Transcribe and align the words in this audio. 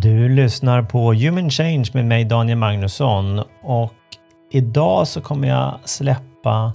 Du 0.00 0.28
lyssnar 0.28 0.82
på 0.82 1.12
Human 1.12 1.50
Change 1.50 1.84
med 1.92 2.04
mig 2.04 2.24
Daniel 2.24 2.58
Magnusson 2.58 3.42
och 3.62 3.92
idag 4.50 5.08
så 5.08 5.20
kommer 5.20 5.48
jag 5.48 5.78
släppa 5.84 6.72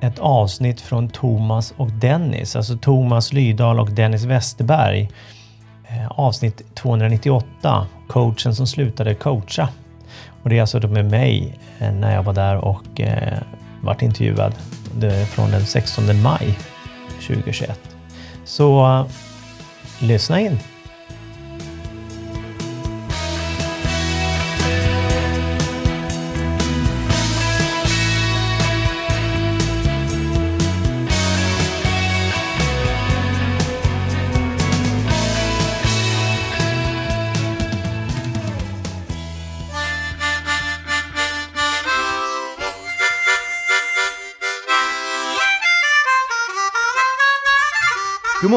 ett 0.00 0.18
avsnitt 0.18 0.80
från 0.80 1.08
Thomas 1.08 1.74
och 1.76 1.90
Dennis, 1.90 2.56
alltså 2.56 2.76
Thomas 2.76 3.32
Lydahl 3.32 3.80
och 3.80 3.90
Dennis 3.90 4.24
Westerberg. 4.24 5.10
Eh, 5.88 6.10
avsnitt 6.10 6.74
298, 6.74 7.86
coachen 8.08 8.54
som 8.54 8.66
slutade 8.66 9.14
coacha. 9.14 9.68
Och 10.42 10.48
det 10.48 10.56
är 10.56 10.60
alltså 10.60 10.88
med 10.88 11.04
mig 11.04 11.58
eh, 11.78 11.92
när 11.92 12.14
jag 12.14 12.22
var 12.22 12.32
där 12.32 12.56
och 12.56 13.00
eh, 13.00 13.38
vart 13.82 14.02
intervjuad 14.02 14.54
från 15.28 15.50
den 15.50 15.66
16 15.66 16.22
maj 16.22 16.58
2021. 17.26 17.80
Så 18.44 18.86
eh, 18.86 19.06
lyssna 20.00 20.40
in! 20.40 20.58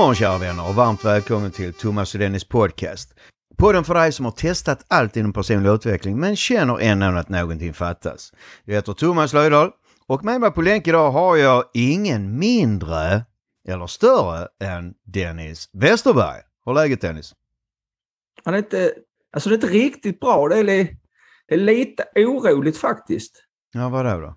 Morgon 0.06 0.16
kära 0.16 0.38
vänner 0.38 0.70
och 0.70 0.76
varmt 0.76 1.06
välkommen 1.06 1.52
till 1.52 1.74
Thomas 1.74 2.14
och 2.14 2.20
Dennis 2.20 2.44
podcast. 2.44 3.14
Podden 3.58 3.84
för 3.84 3.94
dig 3.94 4.12
som 4.12 4.26
har 4.26 4.32
testat 4.32 4.86
allt 4.88 5.18
inom 5.18 5.34
personlig 5.34 5.70
utveckling 5.70 6.20
men 6.20 6.36
känner 6.36 6.80
ändå 6.80 7.06
att 7.06 7.30
någonting 7.30 7.74
fattas. 7.74 8.34
Jag 8.66 8.76
heter 8.76 8.94
Thomas 8.94 9.34
Löjdahl 9.34 9.72
och 10.08 10.26
med 10.26 10.42
mig 10.42 10.52
på 10.52 10.62
länk 10.62 10.88
idag 10.88 11.12
har 11.12 11.36
jag 11.36 11.64
ingen 11.74 12.40
mindre 12.40 13.26
eller 13.68 13.88
större 13.88 14.48
än 14.64 14.94
Dennis 15.06 15.70
Westerberg. 15.74 16.42
Hur 16.66 16.72
är 16.72 16.76
läget 16.76 17.02
Dennis? 17.02 17.34
Han 18.44 18.54
är 18.54 18.58
inte, 18.58 18.94
alltså 19.34 19.50
det 19.50 19.54
är 19.54 19.58
inte 19.58 19.68
riktigt 19.68 20.20
bra. 20.20 20.48
Det 20.48 20.58
är, 20.58 20.64
det 20.64 20.90
är 21.48 21.58
lite 21.58 22.06
oroligt 22.16 22.78
faktiskt. 22.78 23.44
Ja, 23.74 23.90
vad 23.90 24.06
är 24.06 24.16
det 24.16 24.22
då? 24.22 24.36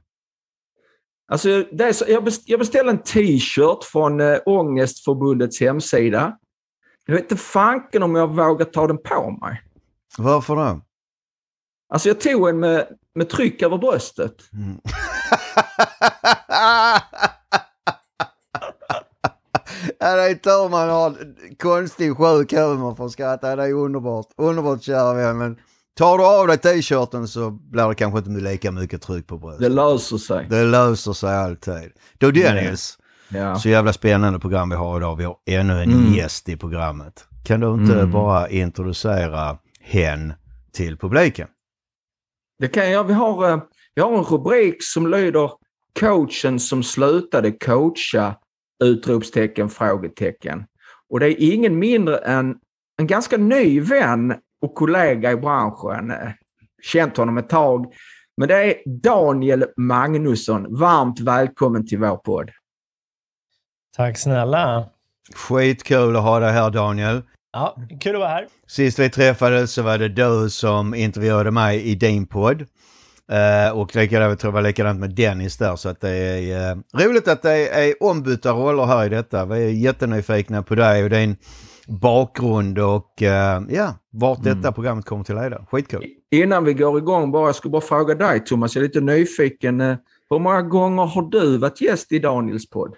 Alltså, 1.30 1.64
så, 1.92 2.04
jag 2.46 2.58
beställde 2.58 2.90
en 2.90 3.02
t-shirt 3.02 3.84
från 3.84 4.20
äh, 4.20 4.38
Ångestförbundets 4.46 5.60
hemsida. 5.60 6.38
Jag 7.06 7.14
vet 7.14 7.22
inte 7.22 7.36
fanken 7.36 8.02
om 8.02 8.14
jag 8.14 8.36
vågar 8.36 8.64
ta 8.64 8.86
den 8.86 8.98
på 8.98 9.30
mig. 9.30 9.62
Varför 10.18 10.56
då? 10.56 10.80
Alltså 11.88 12.08
jag 12.08 12.20
tog 12.20 12.48
en 12.48 12.60
med, 12.60 12.86
med 13.14 13.28
tryck 13.28 13.62
över 13.62 13.78
bröstet. 13.78 14.52
Mm. 14.52 14.80
ja, 19.98 20.16
det 20.16 20.30
är 20.30 20.34
tur 20.34 20.68
man 20.68 20.88
har 20.88 21.16
konstig 21.58 22.16
sjuk 22.16 22.52
humor 22.52 22.94
för 22.94 23.04
att 23.04 23.12
skratta. 23.12 23.56
Det 23.56 23.62
är 23.62 23.72
underbart. 23.72 24.26
Underbart 24.36 24.82
kära 24.82 25.14
vän. 25.14 25.38
Men 25.38 25.58
Tar 25.98 26.18
du 26.18 26.24
av 26.24 26.46
dig 26.46 26.58
t-shirten 26.58 27.28
så 27.28 27.50
blir 27.50 27.88
det 27.88 27.94
kanske 27.94 28.18
inte 28.18 28.30
lika 28.30 28.72
mycket 28.72 29.02
tryck 29.02 29.26
på 29.26 29.38
bröstet. 29.38 29.60
Det 29.60 29.68
löser 29.68 30.18
sig. 30.18 30.46
Det 30.50 30.64
löser 30.64 31.12
sig 31.12 31.36
alltid. 31.36 31.92
Då 32.18 32.30
Dennis, 32.30 32.98
ja. 33.28 33.58
så 33.58 33.68
jävla 33.68 33.92
spännande 33.92 34.38
program 34.38 34.70
vi 34.70 34.76
har 34.76 34.96
idag. 34.96 35.16
Vi 35.16 35.24
har 35.24 35.36
ännu 35.50 35.72
en 35.72 35.92
mm. 35.92 36.14
gäst 36.14 36.48
i 36.48 36.56
programmet. 36.56 37.24
Kan 37.44 37.60
du 37.60 37.72
inte 37.72 37.94
mm. 37.94 38.10
bara 38.10 38.48
introducera 38.48 39.58
hen 39.80 40.32
till 40.72 40.96
publiken? 40.96 41.48
Det 42.58 42.68
kan 42.68 42.90
jag. 42.90 43.04
Vi 43.04 43.12
har, 43.12 43.50
eh, 43.50 43.58
vi 43.94 44.02
har 44.02 44.18
en 44.18 44.24
rubrik 44.24 44.76
som 44.80 45.06
lyder 45.06 45.50
Coachen 46.00 46.60
som 46.60 46.82
slutade 46.82 47.52
coacha! 47.52 48.34
Utropstecken, 48.84 49.68
frågetecken. 49.68 50.64
Och 51.10 51.20
det 51.20 51.26
är 51.26 51.52
ingen 51.52 51.78
mindre 51.78 52.16
än 52.16 52.56
en 52.98 53.06
ganska 53.06 53.36
ny 53.36 53.80
vän 53.80 54.34
och 54.62 54.74
kollega 54.74 55.32
i 55.32 55.36
branschen. 55.36 56.10
Eh, 56.10 56.30
känt 56.82 57.16
honom 57.16 57.38
ett 57.38 57.48
tag. 57.48 57.86
Men 58.36 58.48
det 58.48 58.54
är 58.54 58.74
Daniel 59.02 59.64
Magnusson. 59.76 60.78
Varmt 60.78 61.20
välkommen 61.20 61.86
till 61.86 61.98
vår 61.98 62.16
podd. 62.16 62.50
Tack 63.96 64.18
snälla. 64.18 64.88
Skitkul 65.34 66.16
att 66.16 66.22
ha 66.22 66.40
dig 66.40 66.52
här 66.52 66.70
Daniel. 66.70 67.22
Ja, 67.52 67.76
kul 68.00 68.14
att 68.14 68.20
vara 68.20 68.30
här. 68.30 68.46
Sist 68.66 68.98
vi 68.98 69.10
träffades 69.10 69.72
så 69.72 69.82
var 69.82 69.98
det 69.98 70.08
du 70.08 70.50
som 70.50 70.94
intervjuade 70.94 71.50
mig 71.50 71.82
i 71.82 71.94
din 71.94 72.26
podd. 72.26 72.60
Uh, 73.32 73.78
och 73.78 73.96
jag 73.96 74.10
tror 74.10 74.50
det 74.50 74.50
var 74.50 74.62
likadant 74.62 75.00
med 75.00 75.10
Dennis 75.10 75.56
där 75.56 75.76
så 75.76 75.88
att 75.88 76.00
det 76.00 76.10
är 76.10 76.74
uh, 76.74 76.82
roligt 76.94 77.28
att 77.28 77.42
det 77.42 77.68
är 77.68 78.02
ombytta 78.02 78.52
roller 78.52 78.86
här 78.86 79.06
i 79.06 79.08
detta. 79.08 79.44
Vi 79.44 79.64
är 79.64 79.70
jättenyfikna 79.70 80.62
på 80.62 80.74
dig 80.74 81.04
och 81.04 81.10
din 81.10 81.36
bakgrund 81.88 82.78
och 82.78 83.22
uh, 83.22 83.28
ja, 83.68 83.94
vart 84.10 84.42
detta 84.42 84.58
mm. 84.58 84.72
programmet 84.72 85.04
kommer 85.04 85.24
till 85.24 85.34
leda. 85.34 85.66
Skitkul! 85.70 86.04
Innan 86.30 86.64
vi 86.64 86.74
går 86.74 86.98
igång 86.98 87.32
bara, 87.32 87.46
jag 87.48 87.54
skulle 87.54 87.72
bara 87.72 87.82
fråga 87.82 88.14
dig 88.14 88.44
Thomas, 88.44 88.74
jag 88.76 88.82
är 88.82 88.88
lite 88.88 89.00
nyfiken. 89.00 89.80
Eh, 89.80 89.96
hur 90.30 90.38
många 90.38 90.62
gånger 90.62 91.06
har 91.06 91.22
du 91.22 91.58
varit 91.58 91.80
gäst 91.80 92.12
i 92.12 92.18
Daniels 92.18 92.70
podd? 92.70 92.94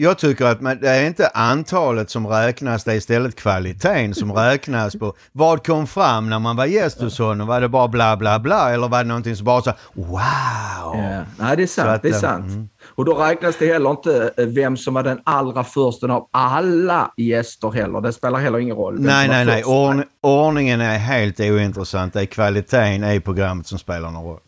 Jag 0.00 0.18
tycker 0.18 0.44
att 0.44 0.60
man, 0.60 0.78
det 0.80 0.88
är 0.88 1.06
inte 1.06 1.28
antalet 1.28 2.10
som 2.10 2.26
räknas, 2.26 2.84
det 2.84 2.92
är 2.92 2.96
istället 2.96 3.36
kvaliteten 3.36 4.14
som 4.14 4.32
räknas 4.32 4.96
på. 4.96 5.14
Vad 5.32 5.66
kom 5.66 5.86
fram 5.86 6.30
när 6.30 6.38
man 6.38 6.56
var 6.56 6.66
gäst 6.66 7.00
hos 7.00 7.18
honom? 7.18 7.48
Var 7.48 7.60
det 7.60 7.68
bara 7.68 7.88
bla 7.88 8.16
bla 8.16 8.38
bla 8.38 8.72
eller 8.72 8.88
var 8.88 8.98
det 8.98 9.08
någonting 9.08 9.36
som 9.36 9.44
bara 9.44 9.62
så 9.62 9.72
wow? 9.94 10.18
Ja. 10.18 11.24
Nej, 11.38 11.56
det 11.56 11.62
är 11.62 11.66
sant. 11.66 11.88
Att, 11.88 12.02
det 12.02 12.08
är 12.08 12.12
eh, 12.12 12.18
sant. 12.18 12.46
Mm. 12.46 12.68
Och 12.98 13.04
då 13.04 13.14
räknas 13.14 13.56
det 13.56 13.72
heller 13.72 13.90
inte 13.90 14.30
eh, 14.36 14.46
vem 14.46 14.76
som 14.76 14.94
var 14.94 15.02
den 15.02 15.20
allra 15.24 15.64
första 15.64 16.12
av 16.12 16.28
alla 16.30 17.12
gäster 17.16 17.70
heller. 17.70 18.00
Det 18.00 18.12
spelar 18.12 18.38
heller 18.38 18.58
ingen 18.58 18.76
roll. 18.76 19.00
Nej, 19.00 19.28
nej, 19.28 19.44
nej. 19.44 19.64
Ordn 19.64 20.02
ordningen 20.20 20.80
är 20.80 20.98
helt 20.98 21.40
ointressant. 21.40 22.12
Det 22.12 22.20
är 22.20 22.26
kvaliteten 22.26 23.04
i 23.04 23.20
programmet 23.20 23.66
som 23.66 23.78
spelar 23.78 24.10
någon 24.10 24.24
roll. 24.24 24.40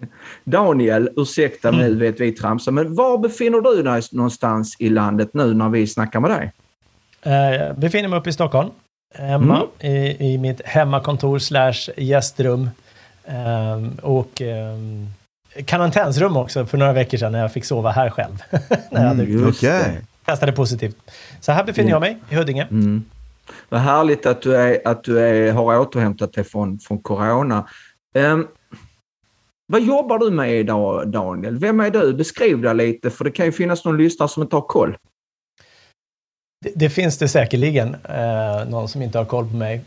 Daniel, 0.44 1.10
ursäkta 1.16 1.68
mm. 1.68 1.80
nu 1.80 1.94
vet 1.94 2.20
vi 2.20 2.32
tramsar, 2.32 2.72
men 2.72 2.94
var 2.94 3.18
befinner 3.18 3.60
du 3.60 3.82
dig 3.82 4.02
någonstans 4.12 4.76
i 4.78 4.88
landet 4.88 5.34
nu 5.34 5.54
när 5.54 5.68
vi 5.68 5.86
snackar 5.86 6.20
med 6.20 6.30
dig? 6.30 6.52
Jag 7.22 7.70
uh, 7.70 7.78
befinner 7.78 8.08
mig 8.08 8.18
uppe 8.18 8.30
i 8.30 8.32
Stockholm. 8.32 8.70
Hemma 9.14 9.62
mm. 9.78 9.94
i, 9.94 10.32
i 10.34 10.38
mitt 10.38 10.60
hemmakontor 10.64 11.38
slash 11.38 11.90
gästrum. 11.96 12.70
Um, 13.26 13.98
och 14.02 14.40
um, 14.40 15.08
karantänsrum 15.64 16.36
också 16.36 16.66
för 16.66 16.78
några 16.78 16.92
veckor 16.92 17.18
sedan 17.18 17.32
när 17.32 17.40
jag 17.40 17.52
fick 17.52 17.64
sova 17.64 17.90
här 17.90 18.10
själv. 18.10 18.42
när 18.90 19.04
jag 19.04 19.20
mm, 19.20 19.48
okay. 19.48 19.94
testade 20.24 20.52
positivt. 20.52 20.96
Så 21.40 21.52
här 21.52 21.64
befinner 21.64 21.90
jag 21.90 22.00
mig, 22.00 22.18
i 22.30 22.34
Huddinge. 22.34 22.66
Mm. 22.70 23.04
Vad 23.68 23.80
härligt 23.80 24.26
att 24.26 24.42
du, 24.42 24.56
är, 24.56 24.88
att 24.88 25.04
du 25.04 25.20
är, 25.20 25.52
har 25.52 25.78
återhämtat 25.78 26.32
dig 26.32 26.44
från, 26.44 26.78
från 26.78 26.98
corona. 26.98 27.68
Um, 28.14 28.48
vad 29.66 29.82
jobbar 29.82 30.18
du 30.18 30.30
med 30.30 30.52
idag, 30.52 31.08
Daniel? 31.08 31.58
Vem 31.58 31.80
är 31.80 31.90
du? 31.90 32.14
Beskriv 32.14 32.60
dig 32.62 32.74
lite, 32.74 33.10
för 33.10 33.24
det 33.24 33.30
kan 33.30 33.46
ju 33.46 33.52
finnas 33.52 33.84
någon 33.84 33.96
lyssnare 33.96 34.28
som 34.28 34.42
inte 34.42 34.56
har 34.56 34.62
koll. 34.62 34.96
Det, 36.64 36.72
det 36.74 36.90
finns 36.90 37.18
det 37.18 37.28
säkerligen, 37.28 37.96
eh, 38.04 38.68
någon 38.68 38.88
som 38.88 39.02
inte 39.02 39.18
har 39.18 39.24
koll 39.24 39.50
på 39.50 39.56
mig. 39.56 39.80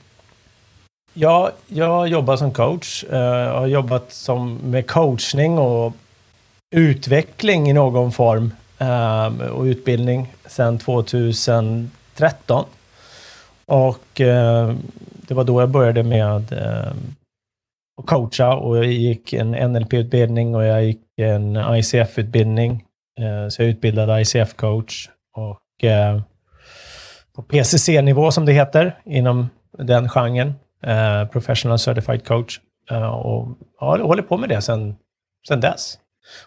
Ja, 1.15 1.51
jag 1.67 2.07
jobbar 2.07 2.37
som 2.37 2.51
coach. 2.51 3.03
Eh, 3.03 3.19
jag 3.19 3.59
har 3.59 3.67
jobbat 3.67 4.11
som, 4.11 4.55
med 4.55 4.87
coachning 4.87 5.59
och 5.59 5.93
utveckling 6.75 7.69
i 7.69 7.73
någon 7.73 8.11
form 8.11 8.53
ehm, 8.77 9.41
och 9.41 9.63
utbildning 9.63 10.33
sedan 10.45 10.77
2013. 10.77 12.65
Och 13.65 14.21
ehm, 14.21 14.77
det 15.27 15.33
var 15.33 15.43
då 15.43 15.61
jag 15.61 15.69
började 15.69 16.03
med 16.03 16.53
ehm, 16.53 17.15
att 18.01 18.05
coacha 18.05 18.55
och 18.55 18.77
jag 18.77 18.85
gick 18.85 19.33
en 19.33 19.51
NLP-utbildning 19.51 20.55
och 20.55 20.65
jag 20.65 20.83
gick 20.85 21.01
en 21.17 21.55
ICF-utbildning. 21.55 22.83
Eh, 23.19 23.49
så 23.49 23.61
jag 23.61 23.69
utbildade 23.69 24.21
ICF-coach 24.21 25.09
och 25.35 25.59
på 27.35 27.41
PCC-nivå 27.41 28.31
som 28.31 28.45
det 28.45 28.53
heter 28.53 28.99
inom 29.05 29.49
den 29.77 30.09
genren. 30.09 30.53
Eh, 30.87 31.27
professional 31.27 31.79
Certified 31.79 32.25
Coach. 32.25 32.59
Uh, 32.91 33.03
och 33.03 33.47
ja, 33.79 33.97
jag 33.97 34.05
håller 34.05 34.23
på 34.23 34.37
med 34.37 34.49
det 34.49 34.61
sen, 34.61 34.95
sen 35.47 35.59
dess. 35.59 35.97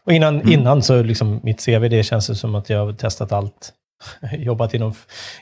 Och 0.05 0.13
innan, 0.13 0.35
mm. 0.35 0.53
innan 0.53 0.83
så 0.83 1.03
liksom 1.03 1.41
mitt 1.43 1.65
CV, 1.65 1.89
det 1.89 2.03
känns 2.03 2.41
som 2.41 2.55
att 2.55 2.71
jag 2.71 2.87
har 2.87 2.93
testat 2.93 3.33
allt. 3.33 3.73
Jobbat 4.33 4.75
inom, 4.75 4.95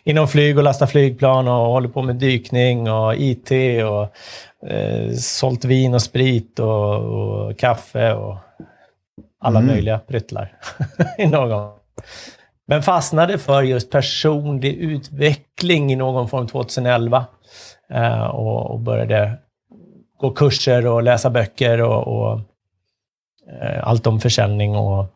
inom 0.05 0.29
flyg 0.29 0.58
och 0.58 0.64
lastat 0.64 0.91
flygplan 0.91 1.49
och 1.49 1.55
håller 1.55 1.88
på 1.88 2.02
med 2.02 2.17
dykning 2.17 2.91
och 2.91 3.14
IT 3.17 3.50
och 3.85 4.02
eh, 4.70 5.12
sålt 5.12 5.64
vin 5.64 5.94
och 5.94 6.02
sprit 6.02 6.58
och, 6.58 6.94
och 6.94 7.58
kaffe 7.58 8.14
och 8.14 8.37
alla 9.41 9.58
mm. 9.58 9.75
möjliga 9.75 9.99
pryttlar. 9.99 10.52
i 11.19 11.26
någon. 11.26 11.70
Men 12.67 12.82
fastnade 12.82 13.38
för 13.38 13.62
just 13.62 13.91
personlig 13.91 14.75
utveckling 14.75 15.93
i 15.93 15.96
någon 15.96 16.29
form 16.29 16.46
2011. 16.46 17.26
Eh, 17.90 18.25
och, 18.25 18.70
och, 18.70 18.81
började 18.81 19.38
gå 20.19 20.31
kurser 20.31 20.86
och 20.86 21.02
läsa 21.02 21.31
böcker 21.31 21.82
och, 21.82 22.08
och 22.08 22.40
eh, 23.62 23.88
allt 23.88 24.06
om 24.06 24.20
försäljning 24.20 24.76
och 24.76 25.06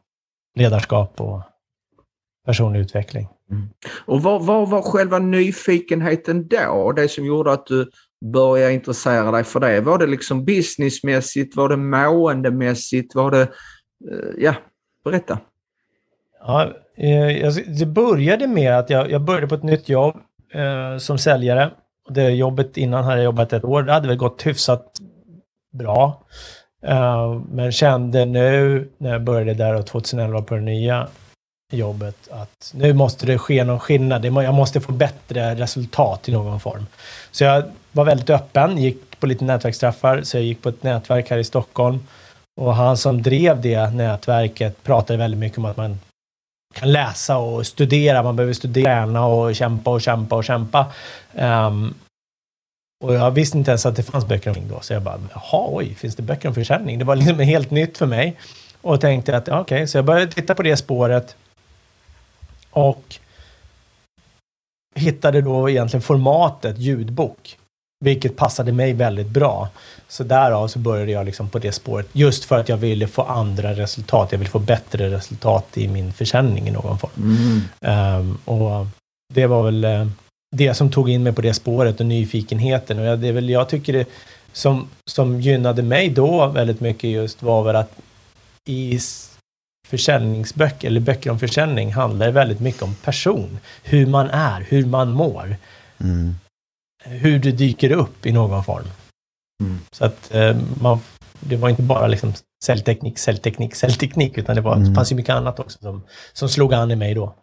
ledarskap 0.55 1.21
och 1.21 1.43
personlig 2.47 2.81
utveckling. 2.81 3.29
Mm. 3.51 3.69
Och 4.07 4.23
vad, 4.23 4.47
vad 4.47 4.71
var 4.71 4.83
själva 4.83 5.19
nyfikenheten 5.19 6.49
då? 6.49 6.93
Det 6.93 7.09
som 7.09 7.25
gjorde 7.25 7.53
att 7.53 7.67
du 7.67 7.91
började 8.33 8.73
intressera 8.73 9.31
dig 9.31 9.45
för 9.45 9.61
det? 9.61 9.81
Var 9.81 9.99
det 9.99 10.07
liksom 10.07 10.45
businessmässigt? 10.45 11.57
Var 11.57 11.69
det 11.69 11.77
måendemässigt? 11.77 13.15
Var 13.15 13.31
det... 13.31 13.43
Eh, 13.43 13.49
ja, 14.39 14.55
berätta. 15.05 15.39
Ja, 16.41 16.73
det 17.79 17.87
började 17.87 18.47
med 18.47 18.79
att 18.79 18.91
jag, 18.91 19.11
jag 19.11 19.23
började 19.23 19.47
på 19.47 19.55
ett 19.55 19.63
nytt 19.63 19.89
jobb 19.89 20.17
eh, 20.55 20.99
som 20.99 21.19
säljare. 21.19 21.71
Det 22.09 22.31
jobbet 22.31 22.77
innan 22.77 23.05
hade 23.05 23.17
jag 23.17 23.25
jobbat 23.25 23.53
ett 23.53 23.65
år. 23.65 23.83
Det 23.83 23.93
hade 23.93 24.09
väl 24.09 24.17
gått 24.17 24.47
hyfsat 24.47 24.93
bra. 25.79 26.23
Uh, 26.89 27.41
men 27.51 27.73
kände 27.73 28.25
nu 28.25 28.89
när 28.99 29.11
jag 29.13 29.23
började 29.23 29.55
där 29.55 29.83
2011 29.83 30.43
på 30.43 30.55
det 30.55 30.61
nya 30.61 31.09
jobbet 31.73 32.29
att 32.31 32.73
nu 32.75 32.93
måste 32.93 33.27
det 33.27 33.39
ske 33.39 33.65
någon 33.65 33.81
skillnad. 33.81 34.25
Jag 34.25 34.55
måste 34.55 34.81
få 34.81 34.93
bättre 34.93 35.55
resultat 35.55 36.29
i 36.29 36.33
någon 36.33 36.61
form. 36.61 36.87
Så 37.31 37.45
jag 37.45 37.65
var 37.93 38.05
väldigt 38.05 38.31
öppen, 38.31 38.79
gick 38.79 39.21
på 39.21 39.27
lite 39.27 39.45
nätverksträffar. 39.45 40.23
Så 40.23 40.37
jag 40.37 40.45
gick 40.45 40.63
på 40.63 40.69
ett 40.69 40.83
nätverk 40.83 41.31
här 41.31 41.39
i 41.39 41.45
Stockholm. 41.45 42.07
Och 42.61 42.75
han 42.75 42.97
som 42.97 43.23
drev 43.23 43.61
det 43.61 43.91
nätverket 43.91 44.83
pratade 44.83 45.19
väldigt 45.19 45.41
mycket 45.41 45.59
om 45.59 45.65
att 45.65 45.77
man 45.77 45.99
kan 46.79 46.93
läsa 46.93 47.39
och 47.39 47.67
studera. 47.67 48.23
Man 48.23 48.37
behöver 48.37 48.55
studera 48.55 49.25
och 49.25 49.57
kämpa 49.57 49.91
och 49.91 50.01
kämpa 50.01 50.37
och 50.37 50.45
kämpa. 50.45 50.87
Um, 51.33 51.95
och 53.05 53.15
jag 53.15 53.31
visste 53.31 53.59
inte 53.59 53.71
ens 53.71 53.87
att 53.87 53.97
det 53.97 54.03
fanns 54.03 54.27
böcker 54.27 54.59
om 54.59 54.69
då. 54.69 54.81
Så 54.81 54.93
jag 54.93 55.03
bara, 55.03 55.21
jaha, 55.35 55.67
oj, 55.69 55.95
finns 55.95 56.17
det 56.17 56.23
böcker 56.23 56.49
om 56.49 56.55
försäljning? 56.55 56.99
Det 56.99 57.05
var 57.05 57.17
liksom 57.17 57.39
helt 57.39 57.71
nytt 57.71 57.99
för 57.99 58.07
mig. 58.07 58.37
Och 58.81 59.01
tänkte 59.01 59.37
att, 59.37 59.49
okej, 59.49 59.61
okay. 59.61 59.87
så 59.87 59.99
jag 59.99 60.05
började 60.05 60.33
titta 60.33 60.55
på 60.55 60.63
det 60.63 60.77
spåret. 60.77 61.37
Och 62.71 63.19
hittade 64.95 65.41
då 65.41 65.71
egentligen 65.71 66.03
formatet 66.03 66.79
ljudbok. 66.79 67.58
Vilket 68.05 68.37
passade 68.37 68.73
mig 68.73 68.93
väldigt 68.93 69.27
bra. 69.27 69.69
Så 70.09 70.25
därav 70.25 70.69
så 70.69 70.79
började 70.79 71.13
jag 71.13 71.27
liksom 71.27 71.49
på 71.49 71.59
det 71.59 71.73
spåret. 71.73 72.09
Just 72.13 72.45
för 72.45 72.59
att 72.59 72.69
jag 72.69 72.77
ville 72.77 73.07
få 73.07 73.23
andra 73.23 73.73
resultat. 73.73 74.33
Jag 74.33 74.39
ville 74.39 74.51
få 74.51 74.59
bättre 74.59 75.11
resultat 75.11 75.67
i 75.75 75.89
min 75.89 76.13
försäljning 76.13 76.69
i 76.69 76.71
någon 76.71 76.99
form. 76.99 77.11
Mm. 77.81 78.21
Um, 78.21 78.39
och 78.45 78.87
det 79.35 79.47
var 79.47 79.63
väl 79.63 79.85
uh, 79.85 80.07
det 80.57 80.75
som 80.75 80.91
tog 80.91 81.11
in 81.11 81.23
mig 81.23 81.33
på 81.33 81.43
det 81.43 81.55
spåret 81.55 82.01
och 82.01 82.07
nyfikenheten. 82.07 82.99
Och 82.99 83.05
jag, 83.05 83.19
det 83.19 83.29
är 83.29 83.33
väl, 83.33 83.51
jag 83.51 83.69
tycker 83.69 83.93
det 83.93 84.09
som, 84.53 84.89
som 85.11 85.41
gynnade 85.41 85.83
mig 85.83 86.09
då 86.09 86.47
väldigt 86.47 86.81
mycket 86.81 87.11
just 87.11 87.43
var 87.43 87.63
väl 87.63 87.77
att 87.77 87.99
i 88.65 88.99
försäljningsböcker, 89.89 90.89
eller 90.89 91.01
böcker 91.01 91.31
om 91.31 91.39
försäljning, 91.39 91.93
handlar 91.93 92.27
det 92.27 92.33
väldigt 92.33 92.61
mycket 92.61 92.83
om 92.83 92.95
person. 92.95 93.59
Hur 93.83 94.07
man 94.07 94.31
är, 94.31 94.67
hur 94.69 94.87
man 94.87 95.11
mår. 95.11 95.57
Mm. 96.01 96.35
Hur 97.09 97.39
du 97.39 97.53
dyker 97.53 97.93
upp 97.93 98.27
i 98.27 98.33
någon 98.33 98.65
form. 98.65 98.87
Mm. 99.63 99.79
Så 99.93 100.05
att 100.05 100.35
eh, 100.35 100.57
man, 100.81 101.01
det 101.41 101.57
var 101.57 101.69
inte 101.69 101.83
bara 101.83 102.07
liksom 102.07 102.33
säljteknik, 102.65 103.19
säljteknik, 103.19 103.75
säljteknik, 103.75 104.39
utan 104.39 104.57
det 104.57 104.63
var, 104.63 104.77
mm. 104.77 104.95
fanns 104.95 105.13
ju 105.13 105.17
mycket 105.17 105.35
annat 105.35 105.61
också 105.61 105.79
som, 105.79 106.03
som 106.33 106.49
slog 106.49 106.75
an 106.75 106.91
i 106.91 106.97
mig 106.97 107.15
då. 107.15 107.35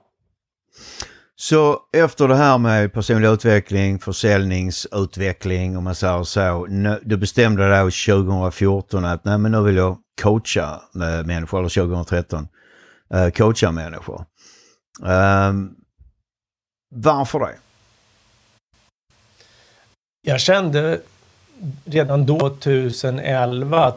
Så 1.38 1.80
efter 1.98 2.28
det 2.28 2.36
här 2.36 2.58
med 2.58 2.94
personlig 2.94 3.30
utveckling, 3.30 4.00
försäljningsutveckling 4.00 5.78
om 5.78 5.84
man 5.84 5.96
säger 5.96 6.24
så, 6.24 6.68
du 7.04 7.18
bestämde 7.18 7.70
dig 7.70 7.92
2014 7.92 9.06
att 9.06 9.26
nej 9.26 9.38
men 9.38 9.52
nu 9.52 9.62
vill 9.62 9.76
jag 9.76 9.98
coacha 10.22 10.82
människor, 11.26 11.60
eller 11.60 11.70
2013, 11.70 12.48
uh, 13.16 13.30
coacha 13.30 13.72
människor. 13.72 14.26
Um, 15.04 15.76
varför 16.96 17.40
det? 17.40 17.56
Jag 20.27 20.42
kände 20.42 21.01
redan 21.86 22.25
då, 22.25 22.50
2011, 22.50 23.88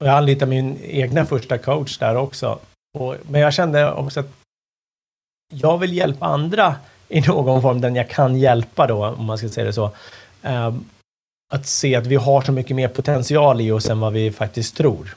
och 0.00 0.06
jag 0.06 0.16
anlitade 0.16 0.50
min 0.50 0.78
egna 0.82 1.24
första 1.24 1.58
coach 1.58 1.98
där 1.98 2.16
också. 2.16 2.58
Och, 2.98 3.16
men 3.30 3.40
jag 3.40 3.54
kände 3.54 3.92
också 3.92 4.20
att 4.20 4.32
jag 5.52 5.78
vill 5.78 5.92
hjälpa 5.92 6.26
andra 6.26 6.76
i 7.08 7.20
någon 7.20 7.62
form, 7.62 7.80
den 7.80 7.96
jag 7.96 8.10
kan 8.10 8.36
hjälpa 8.36 8.86
då, 8.86 9.06
om 9.06 9.24
man 9.24 9.38
ska 9.38 9.48
säga 9.48 9.66
det 9.66 9.72
så. 9.72 9.90
Um, 10.42 10.84
att 11.54 11.66
se 11.66 11.94
att 11.96 12.06
vi 12.06 12.16
har 12.16 12.42
så 12.42 12.52
mycket 12.52 12.76
mer 12.76 12.88
potential 12.88 13.60
i 13.60 13.70
oss 13.70 13.86
än 13.86 14.00
vad 14.00 14.12
vi 14.12 14.32
faktiskt 14.32 14.76
tror. 14.76 15.16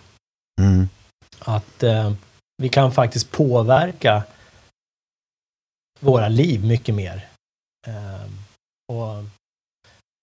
Mm. 0.62 0.90
Att 1.40 1.84
uh, 1.84 2.14
vi 2.58 2.70
kan 2.70 2.92
faktiskt 2.92 3.32
påverka 3.32 4.24
våra 6.00 6.28
liv 6.28 6.66
mycket 6.66 6.96
mer. 6.96 7.28
Um, 7.88 8.40
och, 8.88 9.24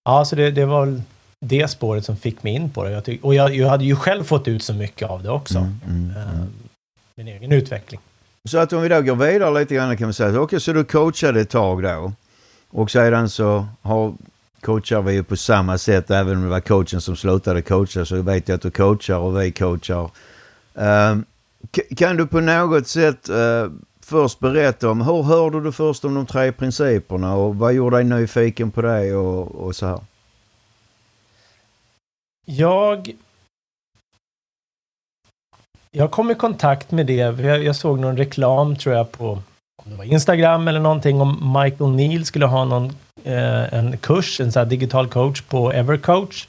ja, 0.04 0.25
så 0.25 0.37
det, 0.37 0.50
det 0.50 0.66
var 0.66 1.00
det 1.40 1.69
spåret 1.69 2.04
som 2.04 2.16
fick 2.16 2.43
mig 2.43 2.52
in 2.52 2.70
på 2.70 2.84
det. 2.84 2.90
Jag 2.90 3.19
och 3.22 3.34
jag, 3.34 3.54
jag, 3.54 3.69
hade 3.69 3.84
ju 3.84 3.96
själv 3.96 4.25
fått 4.25 4.49
ut 4.49 4.62
så 4.62 4.75
mycket 4.75 5.08
av 5.08 5.22
det 5.22 5.31
också. 5.31 5.58
Mm, 5.58 5.81
mm, 5.87 6.40
um, 6.40 6.52
min 7.14 7.28
egen 7.28 7.52
utveckling. 7.52 8.00
Så 8.44 8.58
att 8.58 8.72
om 8.72 8.82
vi 8.82 8.88
då 8.88 9.00
går 9.00 9.14
vidare 9.14 9.60
lite 9.60 9.75
grann 9.75 9.96
kan 9.96 10.06
man 10.06 10.14
säga, 10.14 10.28
okej 10.28 10.40
okay, 10.40 10.60
så 10.60 10.72
du 10.72 10.84
coachade 10.84 11.40
ett 11.40 11.50
tag 11.50 11.82
då. 11.82 12.12
Och 12.70 12.90
sedan 12.90 13.28
så 13.28 13.66
har, 13.82 14.14
coachar 14.60 15.02
vi 15.02 15.12
ju 15.12 15.22
på 15.22 15.37
samma 15.37 15.78
sätt, 15.78 16.10
även 16.10 16.37
om 16.37 16.43
det 16.43 16.48
var 16.48 16.60
coachen 16.60 17.00
som 17.00 17.16
slutade 17.16 17.62
coacha 17.62 18.05
så 18.05 18.22
vet 18.22 18.48
jag 18.48 18.56
att 18.56 18.62
du 18.62 18.70
coachar 18.70 19.19
och 19.19 19.40
vi 19.40 19.52
coachar. 19.52 20.10
Uh, 20.78 21.19
kan 21.96 22.16
du 22.16 22.26
på 22.26 22.40
något 22.40 22.88
sätt 22.88 23.31
uh, 23.31 23.70
först 24.04 24.38
berätta 24.38 24.90
om, 24.90 25.00
hur 25.00 25.22
hörde 25.22 25.60
du 25.60 25.72
först 25.72 26.04
om 26.04 26.14
de 26.14 26.26
tre 26.26 26.52
principerna 26.52 27.34
och 27.34 27.56
vad 27.56 27.75
gjorde 27.75 27.96
dig 27.96 28.04
nyfiken 28.04 28.70
på 28.70 28.82
det 28.82 29.14
och, 29.14 29.66
och 29.66 29.76
så 29.76 29.87
här? 29.87 30.00
Jag 32.44 33.12
jag 35.90 36.10
kom 36.10 36.31
i 36.31 36.34
kontakt 36.34 36.90
med 36.90 37.06
det. 37.06 37.14
Jag, 37.14 37.64
jag, 37.64 37.76
såg 37.76 37.99
någon 37.99 38.16
reklam 38.16 38.76
tror 38.76 38.94
jag 38.94 39.12
på 39.12 39.43
om 39.84 39.90
det 39.90 39.96
var 39.96 40.05
Instagram 40.05 40.69
eller 40.69 40.81
någonting 40.81 41.20
om 41.20 41.60
Michael 41.62 41.90
Neal 41.90 42.25
skulle 42.25 42.46
ha 42.46 42.64
någon 42.64 42.96
eh, 43.25 43.75
en 43.75 43.98
kurs, 43.98 44.40
en 44.40 44.52
sån 44.52 44.69
digital 44.69 45.08
coach 45.08 45.43
på 45.43 45.72
Evercoach. 45.72 46.46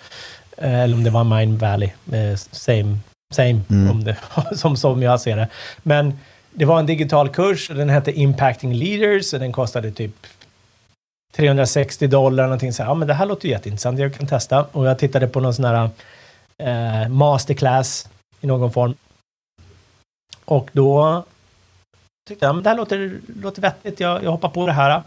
Eh, 0.57 0.79
eller 0.79 0.95
om 0.95 1.03
det 1.03 1.09
var 1.09 1.23
Mind 1.23 1.59
Valley. 1.59 1.89
Eh, 2.11 2.35
same, 2.35 2.97
same 3.33 3.61
mm. 3.69 3.91
om 3.91 4.03
det, 4.03 4.17
som, 4.55 4.77
som 4.77 5.03
jag 5.03 5.21
ser 5.21 5.35
det. 5.35 5.47
Men 5.83 6.19
det 6.53 6.65
var 6.65 6.79
en 6.79 6.85
digital 6.85 7.29
kurs 7.29 7.69
och 7.69 7.75
den 7.75 7.89
hette 7.89 8.11
Impacting 8.11 8.73
Leaders 8.73 9.33
och 9.33 9.39
den 9.39 9.51
kostade 9.51 9.91
typ 9.91 10.27
360 11.35 12.07
dollar 12.07 12.43
någonting 12.43 12.73
så 12.73 12.83
här. 12.83 12.89
Ja, 12.89 12.93
men 12.93 13.07
det 13.07 13.13
här 13.13 13.25
låter 13.25 13.45
ju 13.45 13.51
jätteintressant. 13.51 13.99
Jag 13.99 14.15
kan 14.15 14.27
testa. 14.27 14.63
Och 14.71 14.85
jag 14.85 14.99
tittade 14.99 15.27
på 15.27 15.39
någon 15.39 15.53
sån 15.53 15.65
här 15.65 15.89
eh, 16.57 17.09
masterclass 17.09 18.09
i 18.41 18.47
någon 18.47 18.71
form. 18.71 18.95
Och 20.45 20.69
då 20.73 21.23
tyckte 22.27 22.45
jag, 22.45 22.55
men 22.55 22.63
det 22.63 22.69
här 22.69 22.77
låter, 22.77 23.19
låter 23.41 23.61
vettigt, 23.61 23.99
jag, 23.99 24.23
jag 24.23 24.31
hoppar 24.31 24.49
på 24.49 24.65
det 24.65 24.73
här. 24.73 25.03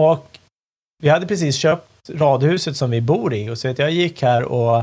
Och 0.00 0.38
vi 1.02 1.08
hade 1.08 1.26
precis 1.26 1.56
köpt 1.56 2.10
radhuset 2.10 2.76
som 2.76 2.90
vi 2.90 3.00
bor 3.00 3.34
i 3.34 3.50
och 3.50 3.58
så 3.58 3.68
att 3.68 3.78
jag 3.78 3.90
gick 3.90 4.22
här 4.22 4.42
och 4.42 4.82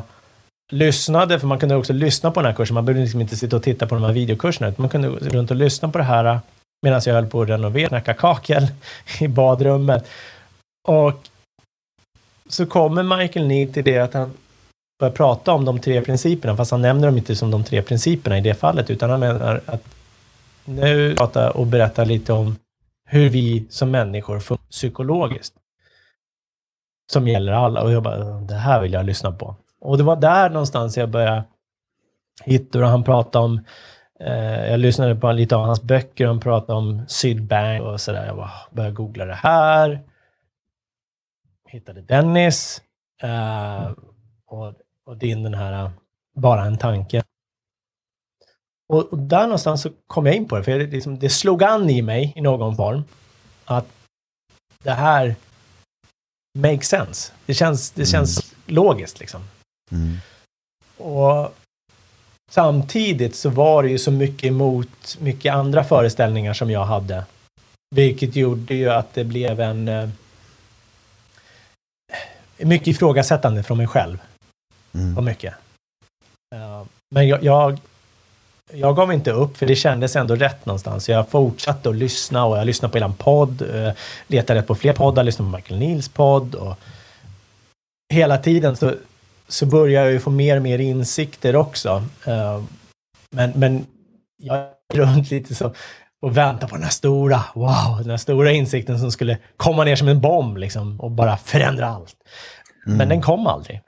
lyssnade, 0.70 1.40
för 1.40 1.48
man 1.48 1.60
kunde 1.60 1.76
också 1.76 1.94
lyssna 1.94 2.32
på 2.32 2.42
den 2.42 2.52
här 2.52 2.56
kursen. 2.56 2.74
Man 2.74 2.86
behövde 2.86 3.02
liksom 3.02 3.22
inte 3.22 3.38
sitta 3.38 3.56
och 3.56 3.64
titta 3.64 3.88
på 3.88 3.96
de 3.96 4.04
här 4.04 4.14
videokurserna, 4.14 4.74
man 4.78 4.90
kunde 4.90 5.08
gå 5.08 5.16
runt 5.18 5.52
och 5.52 5.58
lyssna 5.58 5.90
på 5.90 5.98
det 5.98 6.04
här 6.04 6.26
äh, 6.26 6.40
medan 6.82 7.02
jag 7.06 7.14
höll 7.14 7.28
på 7.28 7.42
att 7.42 7.50
renovera, 7.50 7.88
knacka 7.88 8.14
kakel 8.14 8.68
i 9.20 9.28
badrummet. 9.28 10.08
Och 10.88 11.14
så 12.50 12.66
kommer 12.66 13.18
Michael 13.18 13.48
Need 13.48 13.74
till 13.74 13.84
det 13.84 13.98
att 13.98 14.14
han 14.14 14.34
börjar 15.00 15.14
prata 15.14 15.54
om 15.54 15.66
de 15.66 15.80
tre 15.80 16.02
principerna, 16.02 16.58
fast 16.58 16.72
han 16.72 16.82
nämner 16.82 17.08
dem 17.08 17.18
inte 17.18 17.36
som 17.36 17.52
de 17.52 17.64
tre 17.64 17.82
principerna 17.82 18.38
i 18.38 18.42
det 18.42 18.54
fallet, 18.54 18.90
utan 18.90 19.10
han 19.10 19.20
menar 19.20 19.62
att 19.66 19.84
nu 20.66 21.16
prata 21.16 21.52
och 21.52 21.68
berätta 21.68 22.04
lite 22.04 22.34
om 22.34 22.56
hur 23.06 23.30
vi 23.30 23.66
som 23.70 23.92
människor 23.92 24.40
funkar 24.40 24.66
psykologiskt. 24.70 25.54
Som 27.12 27.28
gäller 27.28 27.52
alla. 27.52 27.82
Och 27.82 27.92
jag 27.92 28.04
bara, 28.04 28.24
det 28.24 28.56
här 28.56 28.82
vill 28.82 28.94
jag 28.94 29.06
lyssna 29.06 29.32
på. 29.32 29.56
Och 29.82 29.98
det 29.98 30.04
var 30.04 30.16
där 30.16 30.50
någonstans 30.50 30.98
jag 30.98 31.10
började 31.10 31.44
hitta 32.44 32.80
och 32.80 32.88
han 32.88 33.04
pratade 33.04 33.46
om 33.46 33.66
eh, 34.20 34.70
jag 34.70 34.80
lyssnade 34.80 35.16
på 35.16 35.32
lite 35.32 35.56
av 35.56 35.66
hans 35.66 35.82
böcker, 35.82 36.28
han 36.28 36.40
pratade 36.40 36.80
om 36.80 37.06
Sydbank 37.08 37.82
och 37.82 38.02
sådär. 38.02 38.26
Jag 38.26 38.36
bara, 38.36 38.52
började 38.72 38.96
googla 38.96 39.26
det 39.26 39.34
här. 39.34 40.04
Hittade 41.68 42.02
Dennis. 42.02 42.82
Eh, 43.22 43.92
och 44.46 44.74
och 45.10 45.18
din 45.18 45.44
den 45.44 45.54
här 45.54 45.92
bara 46.36 46.66
en 46.66 46.78
tanke. 46.78 47.24
Och, 48.90 49.14
och 49.14 49.18
där 49.18 49.44
någonstans 49.44 49.82
så 49.82 49.90
kom 50.08 50.26
jag 50.26 50.36
in 50.36 50.48
på 50.48 50.58
det, 50.58 50.64
för 50.64 50.80
det, 50.80 50.88
liksom, 50.88 51.20
det 51.20 51.30
slog 51.30 51.64
an 51.64 51.90
i 51.90 52.02
mig 52.02 52.34
i 52.36 52.42
någon 52.42 52.76
form 52.76 53.04
att 53.66 53.86
det 54.84 54.92
här 54.92 55.36
make 56.58 56.82
sense. 56.82 57.34
Det 57.46 57.54
känns, 57.54 57.92
det 57.92 58.06
känns 58.06 58.56
logiskt 58.66 59.20
liksom. 59.20 59.42
Mm. 59.92 60.18
Och 60.98 61.56
samtidigt 62.52 63.36
så 63.36 63.50
var 63.50 63.84
det 63.84 63.90
ju 63.90 63.98
så 63.98 64.12
mycket 64.12 64.44
emot 64.48 65.18
mycket 65.20 65.54
andra 65.54 65.84
föreställningar 65.84 66.54
som 66.54 66.72
jag 66.72 66.86
hade. 66.86 67.24
Vilket 67.96 68.36
gjorde 68.36 68.74
ju 68.74 68.90
att 68.90 69.14
det 69.14 69.24
blev 69.24 69.60
en 69.60 69.88
eh, 69.88 70.10
mycket 72.58 72.88
ifrågasättande 72.88 73.64
från 73.64 73.78
mig 73.78 73.88
själv. 73.88 74.18
Mm. 74.94 75.18
Och 75.18 75.24
mycket. 75.24 75.54
Men 77.16 77.28
jag, 77.28 77.44
jag, 77.44 77.80
jag 78.74 78.96
gav 78.96 79.14
inte 79.14 79.32
upp 79.32 79.58
för 79.58 79.66
det 79.66 79.76
kändes 79.76 80.16
ändå 80.16 80.36
rätt 80.36 80.66
någonstans. 80.66 81.10
Jag 81.10 81.30
fortsatte 81.30 81.90
att 81.90 81.96
lyssna 81.96 82.46
och 82.46 82.58
jag 82.58 82.66
lyssnade 82.66 82.92
på 82.92 82.98
er 82.98 83.14
podd, 83.18 83.62
eh, 83.62 83.94
letade 84.28 84.62
på 84.62 84.76
fler 84.76 84.94
poddar, 84.94 85.24
lyssnade 85.24 85.52
på 85.52 85.58
Michael 85.58 85.80
Nils 85.80 86.10
podd 86.10 86.56
och 86.56 86.80
hela 88.14 88.38
tiden 88.38 88.76
så, 88.76 88.94
så 89.50 89.66
börjar 89.66 90.04
jag 90.04 90.12
ju 90.12 90.20
få 90.20 90.30
mer 90.30 90.56
och 90.58 90.64
mer 90.64 90.80
insikter 90.80 91.56
också. 91.56 92.04
Eh, 92.26 92.64
men, 93.32 93.52
men 93.56 93.86
jag 94.38 94.60
gick 94.60 95.00
runt 95.00 95.32
lite 95.32 95.56
så 95.56 95.74
och 96.22 96.38
väntar 96.38 96.68
på 96.68 96.76
den 96.76 96.84
här 96.84 96.92
stora, 96.92 97.44
wow, 97.56 97.98
den 98.02 98.10
här 98.10 98.18
stora 98.18 98.52
insikten 98.52 99.00
som 99.00 99.12
skulle 99.12 99.38
komma 99.58 99.84
ner 99.84 99.96
som 99.96 100.08
en 100.08 100.22
bomb 100.22 100.58
liksom 100.58 101.00
och 101.00 101.12
bara 101.12 101.38
förändra 101.38 101.88
allt. 101.88 102.16
Men 102.86 103.10
den 103.10 103.22
kom 103.22 103.48
aldrig. 103.48 103.82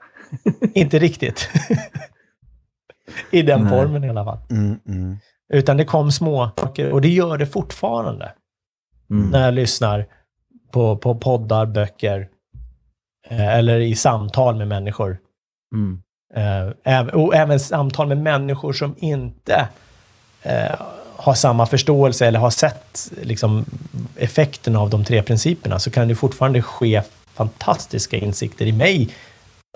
inte 0.74 0.98
riktigt. 0.98 1.48
I 3.30 3.42
den 3.42 3.60
Nej. 3.60 3.70
formen 3.70 4.04
i 4.04 4.10
alla 4.10 4.24
fall. 4.24 4.38
Mm, 4.50 4.78
mm. 4.88 5.16
Utan 5.52 5.76
det 5.76 5.84
kom 5.84 6.12
små 6.12 6.50
saker 6.56 6.90
och 6.90 7.00
det 7.00 7.08
gör 7.08 7.38
det 7.38 7.46
fortfarande 7.46 8.32
Mm. 9.12 9.30
när 9.30 9.44
jag 9.44 9.54
lyssnar 9.54 10.06
på, 10.70 10.96
på 10.96 11.14
poddar, 11.14 11.66
böcker 11.66 12.28
eh, 13.28 13.56
eller 13.58 13.80
i 13.80 13.94
samtal 13.94 14.56
med 14.56 14.68
människor. 14.68 15.18
Mm. 15.72 16.02
Eh, 16.84 17.06
och 17.06 17.34
även 17.34 17.60
samtal 17.60 18.08
med 18.08 18.18
människor 18.18 18.72
som 18.72 18.94
inte 18.98 19.68
eh, 20.42 20.80
har 21.16 21.34
samma 21.34 21.66
förståelse 21.66 22.26
eller 22.26 22.38
har 22.38 22.50
sett 22.50 23.12
liksom, 23.22 23.64
effekten 24.16 24.76
av 24.76 24.90
de 24.90 25.04
tre 25.04 25.22
principerna 25.22 25.78
så 25.78 25.90
kan 25.90 26.08
det 26.08 26.14
fortfarande 26.14 26.62
ske 26.62 27.02
fantastiska 27.34 28.16
insikter 28.16 28.66
i 28.66 28.72
mig 28.72 29.14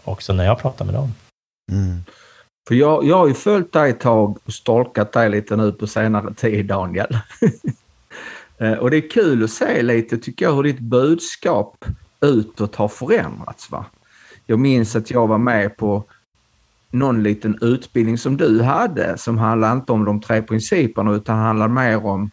också 0.04 0.32
när 0.32 0.44
jag 0.44 0.58
pratar 0.58 0.84
med 0.84 0.94
dem. 0.94 1.14
Mm. 1.72 2.04
För 2.68 2.74
jag, 2.74 3.04
jag 3.04 3.18
har 3.18 3.28
ju 3.28 3.34
följt 3.34 3.72
dig 3.72 3.90
ett 3.90 4.00
tag 4.00 4.38
och 4.44 4.52
stalkat 4.52 5.12
dig 5.12 5.30
lite 5.30 5.56
nu 5.56 5.72
på 5.72 5.86
senare 5.86 6.34
tid, 6.34 6.66
Daniel. 6.66 7.18
Eh, 8.58 8.72
och 8.72 8.90
det 8.90 8.96
är 8.96 9.10
kul 9.10 9.44
att 9.44 9.50
se 9.50 9.82
lite, 9.82 10.18
tycker 10.18 10.44
jag, 10.44 10.54
hur 10.54 10.62
ditt 10.62 10.78
budskap 10.78 11.84
utåt 12.20 12.74
har 12.74 12.88
förändrats. 12.88 13.70
Va? 13.70 13.84
Jag 14.46 14.58
minns 14.58 14.96
att 14.96 15.10
jag 15.10 15.26
var 15.26 15.38
med 15.38 15.76
på 15.76 16.04
någon 16.90 17.22
liten 17.22 17.58
utbildning 17.60 18.18
som 18.18 18.36
du 18.36 18.62
hade 18.62 19.18
som 19.18 19.38
handlade 19.38 19.72
inte 19.72 19.92
om 19.92 20.04
de 20.04 20.20
tre 20.20 20.42
principerna 20.42 21.12
utan 21.12 21.38
handlade 21.38 21.74
mer 21.74 22.06
om 22.06 22.30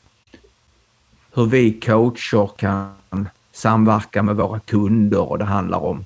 hur 1.34 1.46
vi 1.46 1.74
coacher 1.74 2.50
kan 2.58 3.30
samverka 3.52 4.24
med 4.24 4.36
våra 4.36 4.60
kunder 4.60 5.30
och 5.30 5.38
det 5.38 5.46
handlar 5.46 5.80
om 5.80 6.06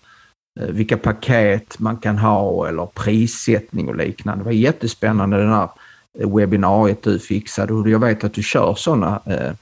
eh, 0.60 0.68
vilka 0.68 0.98
paket 0.98 1.80
man 1.80 1.98
kan 1.98 2.18
ha 2.18 2.68
eller 2.68 2.86
prissättning 2.86 3.90
och 3.90 3.96
liknande. 3.96 4.44
Det 4.44 4.46
var 4.46 4.52
jättespännande 4.52 5.38
den 5.38 5.54
här 5.54 5.70
eh, 6.20 6.36
webbinariet 6.36 7.04
du 7.04 7.20
fixade 7.20 7.74
och 7.74 7.90
jag 7.90 8.00
vet 8.00 8.24
att 8.24 8.34
du 8.34 8.44
kör 8.44 8.74
sådana 8.76 9.22
eh, 9.26 9.54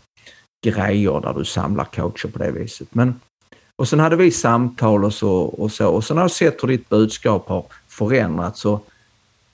grejer 0.66 1.22
där 1.22 1.34
du 1.34 1.46
samlar 1.46 1.86
coacher 1.86 2.28
på 2.28 2.40
det 2.40 2.52
viset. 2.52 2.96
Men, 2.96 3.20
och 3.75 3.88
sen 3.88 4.00
hade 4.00 4.15
vi 4.15 4.32
samtal 4.32 5.05
och 5.05 5.13
så 5.13 5.32
och 5.32 5.72
så 5.72 5.89
och 5.89 6.03
sen 6.03 6.17
har 6.17 6.24
jag 6.24 6.32
sett 6.32 6.63
hur 6.63 6.67
ditt 6.67 6.89
budskap 6.89 7.50
har 7.50 7.65
förändrats 7.88 8.65
och 8.65 8.88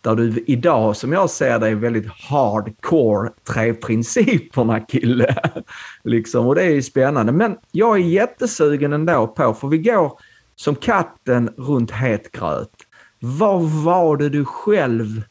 där 0.01 0.15
du 0.15 0.43
idag 0.47 0.97
som 0.97 1.11
jag 1.13 1.29
ser 1.29 1.59
det 1.59 1.67
är 1.67 1.75
väldigt 1.75 2.07
hardcore 2.11 3.29
tre 3.43 3.73
principerna 3.73 4.79
kille. 4.79 5.35
liksom, 6.03 6.47
och 6.47 6.55
det 6.55 6.63
är 6.63 6.69
ju 6.69 6.81
spännande. 6.81 7.31
Men 7.31 7.57
jag 7.71 7.95
är 7.95 8.03
jättesugen 8.03 8.93
ändå 8.93 9.27
på, 9.27 9.53
för 9.53 9.67
vi 9.67 9.77
går 9.77 10.19
som 10.55 10.75
katten 10.75 11.49
runt 11.57 11.91
het 11.91 12.31
gröt. 12.31 12.71
Vad 13.19 13.61
var 13.61 14.17
det 14.17 14.29
du 14.29 14.45
själv 14.45 15.23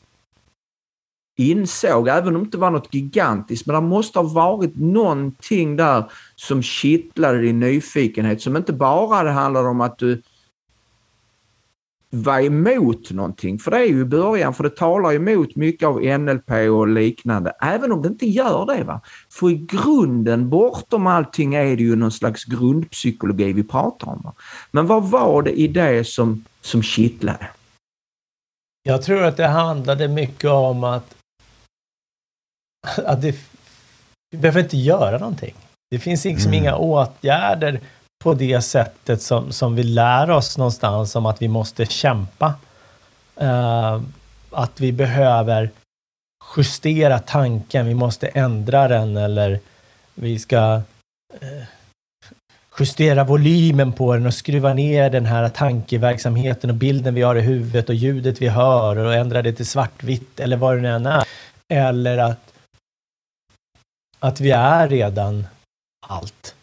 insåg, 1.40 2.08
även 2.08 2.28
om 2.28 2.42
det 2.42 2.46
inte 2.46 2.58
var 2.58 2.70
något 2.70 2.94
gigantiskt, 2.94 3.66
men 3.66 3.74
det 3.74 3.88
måste 3.88 4.18
ha 4.18 4.26
varit 4.26 4.76
någonting 4.76 5.76
där 5.76 6.04
som 6.36 6.62
kittlade 6.62 7.40
din 7.40 7.60
nyfikenhet, 7.60 8.42
som 8.42 8.56
inte 8.56 8.72
bara 8.72 9.22
det 9.22 9.30
handlade 9.30 9.68
om 9.68 9.80
att 9.80 9.98
du 9.98 10.22
var 12.10 12.40
emot 12.40 13.10
någonting, 13.10 13.58
för 13.58 13.70
det 13.70 13.76
är 13.76 13.84
ju 13.84 14.00
i 14.00 14.04
början, 14.04 14.54
för 14.54 14.64
det 14.64 14.76
talar 14.76 15.12
emot 15.12 15.56
mycket 15.56 15.88
av 15.88 16.02
NLP 16.02 16.50
och 16.50 16.88
liknande, 16.88 17.52
även 17.60 17.92
om 17.92 18.02
det 18.02 18.08
inte 18.08 18.26
gör 18.26 18.66
det. 18.66 18.84
va. 18.84 19.00
För 19.30 19.50
i 19.50 19.54
grunden, 19.54 20.48
bortom 20.48 21.06
allting, 21.06 21.54
är 21.54 21.76
det 21.76 21.82
ju 21.82 21.96
någon 21.96 22.12
slags 22.12 22.44
grundpsykologi 22.44 23.52
vi 23.52 23.64
pratar 23.64 24.08
om. 24.08 24.20
Va? 24.24 24.32
Men 24.70 24.86
vad 24.86 25.10
var 25.10 25.42
det 25.42 25.60
i 25.60 25.68
det 25.68 26.06
som, 26.06 26.44
som 26.60 26.82
kittlade? 26.82 27.48
Jag 28.82 29.02
tror 29.02 29.22
att 29.22 29.36
det 29.36 29.46
handlade 29.46 30.08
mycket 30.08 30.50
om 30.50 30.84
att, 30.84 31.14
att 33.04 33.22
det, 33.22 33.34
vi 34.30 34.38
behöver 34.38 34.60
inte 34.60 34.76
göra 34.76 35.18
någonting. 35.18 35.54
Det 35.90 35.98
finns 35.98 36.24
liksom 36.24 36.52
Mm. 36.52 36.62
inga 36.64 36.76
åtgärder 36.76 37.80
på 38.24 38.34
det 38.34 38.60
sättet 38.62 39.22
som, 39.22 39.52
som 39.52 39.76
vi 39.76 39.82
lär 39.82 40.30
oss 40.30 40.58
någonstans 40.58 41.16
om 41.16 41.26
att 41.26 41.42
vi 41.42 41.48
måste 41.48 41.86
kämpa. 41.86 42.54
Eh, 43.36 44.00
att 44.50 44.80
vi 44.80 44.92
behöver 44.92 45.70
justera 46.56 47.18
tanken, 47.18 47.86
vi 47.86 47.94
måste 47.94 48.26
ändra 48.26 48.88
den 48.88 49.16
eller 49.16 49.60
vi 50.14 50.38
ska 50.38 50.82
eh, 51.40 51.62
justera 52.78 53.24
volymen 53.24 53.92
på 53.92 54.14
den 54.14 54.26
och 54.26 54.34
skruva 54.34 54.74
ner 54.74 55.10
den 55.10 55.26
här 55.26 55.48
tankeverksamheten 55.48 56.70
och 56.70 56.76
bilden 56.76 57.14
vi 57.14 57.22
har 57.22 57.36
i 57.36 57.40
huvudet 57.40 57.88
och 57.88 57.94
ljudet 57.94 58.42
vi 58.42 58.48
hör 58.48 58.96
och 58.98 59.14
ändra 59.14 59.42
det 59.42 59.52
till 59.52 59.66
svartvitt 59.66 60.40
eller 60.40 60.56
vad 60.56 60.76
det 60.76 60.80
nu 60.80 60.88
än 60.88 61.06
är. 61.06 61.24
Eller 61.68 62.18
att, 62.18 62.49
att 64.20 64.40
vi 64.40 64.50
är 64.50 64.88
redan 64.88 65.46
allt. 66.06 66.54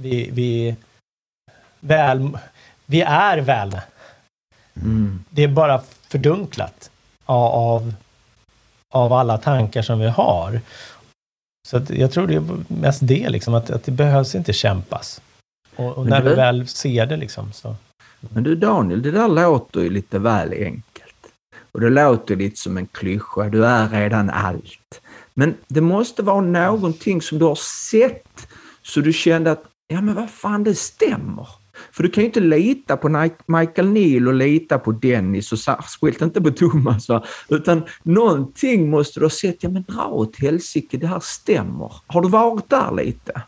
Vi, 0.00 0.30
vi, 0.32 0.76
väl, 1.80 2.38
vi 2.86 3.00
är 3.02 3.38
väl. 3.38 3.80
Mm. 4.76 5.24
Det 5.30 5.42
är 5.42 5.48
bara 5.48 5.82
fördunklat 6.08 6.90
av, 7.24 7.94
av, 8.94 9.12
alla 9.12 9.38
tankar 9.38 9.82
som 9.82 9.98
vi 9.98 10.08
har. 10.08 10.60
Så 11.68 11.80
jag 11.88 12.12
tror 12.12 12.26
det 12.26 12.34
är 12.34 12.64
mest 12.68 13.00
det, 13.02 13.28
liksom, 13.28 13.54
att, 13.54 13.70
att 13.70 13.84
det 13.84 13.92
behövs 13.92 14.34
inte 14.34 14.52
kämpas. 14.52 15.22
Och, 15.76 15.92
och 15.98 16.06
när 16.06 16.22
du- 16.22 16.28
vi 16.30 16.34
väl 16.34 16.68
ser 16.68 17.06
det 17.06 17.16
liksom 17.16 17.52
så. 17.52 17.76
Men 18.20 18.42
du 18.42 18.54
Daniel, 18.56 19.02
det 19.02 19.10
där 19.10 19.28
låter 19.28 19.80
ju 19.80 19.90
lite 19.90 20.18
väl 20.18 20.52
enkelt. 20.52 21.26
Och 21.72 21.80
det 21.80 21.90
låter 21.90 22.36
lite 22.36 22.56
som 22.56 22.76
en 22.76 22.86
klyscha, 22.86 23.48
du 23.48 23.66
är 23.66 23.88
redan 23.88 24.30
allt. 24.30 25.00
Men 25.34 25.54
det 25.68 25.80
måste 25.80 26.22
vara 26.22 26.40
någonting 26.40 27.22
som 27.22 27.38
du 27.38 27.44
har 27.44 27.54
sett 27.90 28.46
så 28.82 29.00
du 29.00 29.12
kände 29.12 29.52
att, 29.52 29.64
ja 29.88 30.00
men 30.00 30.14
vad 30.14 30.30
fan 30.30 30.64
det 30.64 30.74
stämmer. 30.74 31.48
För 31.92 32.02
du 32.02 32.08
kan 32.08 32.22
ju 32.22 32.26
inte 32.26 32.40
lita 32.40 32.96
på 32.96 33.30
Michael 33.46 33.88
Neal 33.88 34.28
och 34.28 34.34
lita 34.34 34.78
på 34.78 34.92
Dennis 34.92 35.52
och 35.52 35.58
särskilt 35.58 36.22
inte 36.22 36.40
på 36.40 36.50
Thomas. 36.50 37.08
Va? 37.08 37.24
Utan 37.48 37.82
någonting 38.02 38.90
måste 38.90 39.20
du 39.20 39.24
ha 39.24 39.30
sett, 39.30 39.62
ja 39.62 39.68
men 39.68 39.82
dra 39.82 40.06
åt 40.06 40.36
helsike, 40.36 40.96
det 40.96 41.06
här 41.06 41.20
stämmer. 41.20 41.92
Har 42.06 42.20
du 42.20 42.28
varit 42.28 42.70
där 42.70 42.94
lite? 42.94 43.42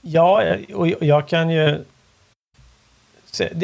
Ja, 0.00 0.56
och 0.74 0.88
jag 0.88 1.28
kan 1.28 1.50
ju... 1.50 1.84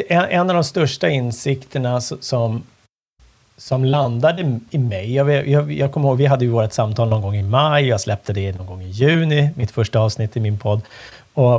En 0.07 0.49
av 0.49 0.55
de 0.55 0.63
största 0.63 1.09
insikterna 1.09 2.01
som, 2.01 2.63
som 3.61 3.85
landade 3.85 4.59
i 4.69 4.77
mig, 4.77 5.13
jag, 5.13 5.47
jag, 5.47 5.71
jag 5.71 5.91
kommer 5.91 6.09
ihåg, 6.09 6.17
vi 6.17 6.25
hade 6.25 6.45
ju 6.45 6.51
vårt 6.51 6.73
samtal 6.73 7.09
någon 7.09 7.21
gång 7.21 7.35
i 7.35 7.43
maj, 7.43 7.87
jag 7.87 8.01
släppte 8.01 8.33
det 8.33 8.57
någon 8.57 8.67
gång 8.67 8.81
i 8.81 8.89
juni, 8.89 9.49
mitt 9.55 9.71
första 9.71 9.99
avsnitt 9.99 10.37
i 10.37 10.39
min 10.39 10.59
podd. 10.59 10.81
Och, 11.33 11.55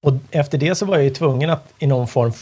och 0.00 0.12
efter 0.30 0.58
det 0.58 0.74
så 0.74 0.86
var 0.86 0.94
jag 0.94 1.04
ju 1.04 1.10
tvungen 1.10 1.50
att 1.50 1.72
i 1.78 1.86
någon 1.86 2.08
form 2.08 2.32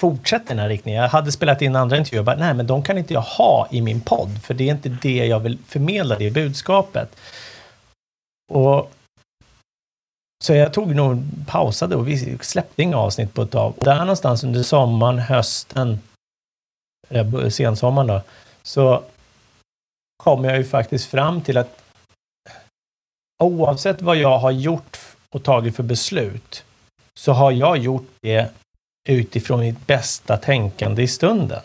fortsätta 0.00 0.44
i 0.44 0.48
den 0.48 0.58
här 0.58 0.68
riktningen. 0.68 1.02
Jag 1.02 1.08
hade 1.08 1.32
spelat 1.32 1.62
in 1.62 1.76
andra 1.76 1.96
intervjuer 1.96 2.20
och 2.20 2.24
bara, 2.24 2.36
nej 2.36 2.54
men 2.54 2.66
de 2.66 2.82
kan 2.82 2.98
inte 2.98 3.14
jag 3.14 3.20
ha 3.20 3.68
i 3.70 3.80
min 3.80 4.00
podd, 4.00 4.42
för 4.42 4.54
det 4.54 4.68
är 4.68 4.72
inte 4.72 4.88
det 4.88 5.26
jag 5.26 5.40
vill 5.40 5.58
förmedla, 5.66 6.16
det 6.16 6.30
budskapet. 6.30 7.16
Och 8.52 8.92
så 10.44 10.54
jag 10.54 10.72
tog 10.72 10.94
nog 10.94 11.22
pausade 11.46 11.96
och 11.96 12.08
vi 12.08 12.38
släppte 12.40 12.82
inga 12.82 12.96
avsnitt 12.96 13.34
på 13.34 13.42
ett 13.42 13.50
tag. 13.50 13.74
Och 13.78 13.84
där 13.84 13.98
någonstans 13.98 14.44
under 14.44 14.62
sommaren, 14.62 15.18
hösten, 15.18 15.98
eller 17.08 17.50
sensommaren 17.50 18.06
då, 18.06 18.22
så 18.62 19.02
kom 20.22 20.44
jag 20.44 20.56
ju 20.56 20.64
faktiskt 20.64 21.10
fram 21.10 21.40
till 21.40 21.56
att 21.56 21.82
oavsett 23.42 24.02
vad 24.02 24.16
jag 24.16 24.38
har 24.38 24.50
gjort 24.50 24.98
och 25.34 25.42
tagit 25.42 25.76
för 25.76 25.82
beslut 25.82 26.64
så 27.18 27.32
har 27.32 27.52
jag 27.52 27.78
gjort 27.78 28.08
det 28.20 28.50
utifrån 29.08 29.60
mitt 29.60 29.86
bästa 29.86 30.36
tänkande 30.36 31.02
i 31.02 31.08
stunden. 31.08 31.62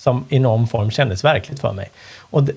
Som 0.00 0.24
i 0.28 0.38
någon 0.38 0.66
form 0.66 0.90
kändes 0.90 1.24
verkligt 1.24 1.60
för 1.60 1.72
mig. 1.72 1.90
Och, 2.16 2.44
det, 2.44 2.52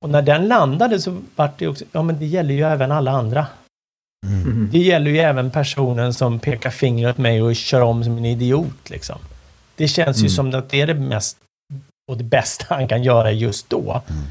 och 0.00 0.10
när 0.10 0.22
den 0.22 0.48
landade 0.48 1.00
så 1.00 1.22
vart 1.36 1.58
det 1.58 1.68
också, 1.68 1.84
ja 1.92 2.02
men 2.02 2.18
det 2.18 2.26
gäller 2.26 2.54
ju 2.54 2.62
även 2.62 2.92
alla 2.92 3.10
andra. 3.10 3.46
Mm. 4.26 4.68
Det 4.72 4.78
gäller 4.78 5.10
ju 5.10 5.18
även 5.18 5.50
personen 5.50 6.14
som 6.14 6.38
pekar 6.38 6.70
finger 6.70 7.10
åt 7.10 7.18
mig 7.18 7.42
och 7.42 7.56
kör 7.56 7.80
om 7.80 8.04
som 8.04 8.16
en 8.18 8.24
idiot 8.24 8.90
liksom. 8.90 9.18
Det 9.76 9.88
känns 9.88 10.18
ju 10.18 10.20
Mm. 10.20 10.30
som 10.30 10.54
att 10.54 10.68
det 10.68 10.80
är 10.80 10.86
det 10.86 10.94
mest 10.94 11.38
och 12.10 12.18
det 12.18 12.24
bästa 12.24 12.66
han 12.68 12.88
kan 12.88 13.02
göra 13.02 13.32
just 13.32 13.70
då. 13.70 14.02
Mm. 14.08 14.22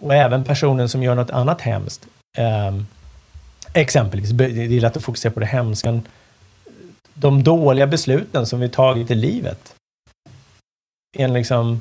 Och 0.00 0.14
även 0.14 0.44
personen 0.44 0.88
som 0.88 1.02
gör 1.02 1.14
något 1.14 1.30
annat 1.30 1.60
hemskt. 1.60 2.06
Um, 2.38 2.86
exempelvis, 3.72 4.30
det 4.30 4.44
är 4.44 4.80
lätt 4.80 4.96
att 4.96 5.04
fokusera 5.04 5.32
på 5.32 5.40
det 5.40 5.46
hemska. 5.46 6.00
De 7.14 7.42
dåliga 7.42 7.86
besluten 7.86 8.46
som 8.46 8.60
vi 8.60 8.68
tagit 8.68 9.10
i 9.10 9.14
livet. 9.14 9.74
En 11.16 11.32
liksom... 11.32 11.80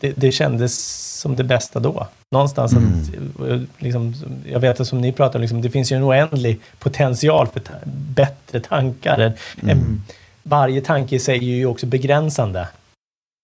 Det, 0.00 0.12
det 0.16 0.32
kändes 0.32 0.74
som 1.20 1.36
det 1.36 1.44
bästa 1.44 1.80
då. 1.80 2.08
Någonstans 2.34 2.72
att, 2.74 3.14
eh, 3.48 3.60
liksom, 3.78 4.14
jag 4.46 4.60
vet 4.60 4.80
att 4.80 4.88
som 4.88 5.00
ni 5.00 5.12
pratar 5.12 5.38
om, 5.38 5.40
liksom, 5.40 5.62
det 5.62 5.70
finns 5.70 5.92
ju 5.92 5.96
en 5.96 6.04
oändlig 6.04 6.60
potential 6.78 7.46
för 7.46 7.60
ta 7.60 7.72
bättre 8.14 8.60
tankar. 8.60 9.18
En, 9.18 9.32
en, 9.70 10.02
varje 10.48 10.80
tanke 10.80 11.16
i 11.16 11.18
sig 11.18 11.36
är 11.36 11.42
ju 11.42 11.66
också 11.66 11.86
begränsande. 11.86 12.68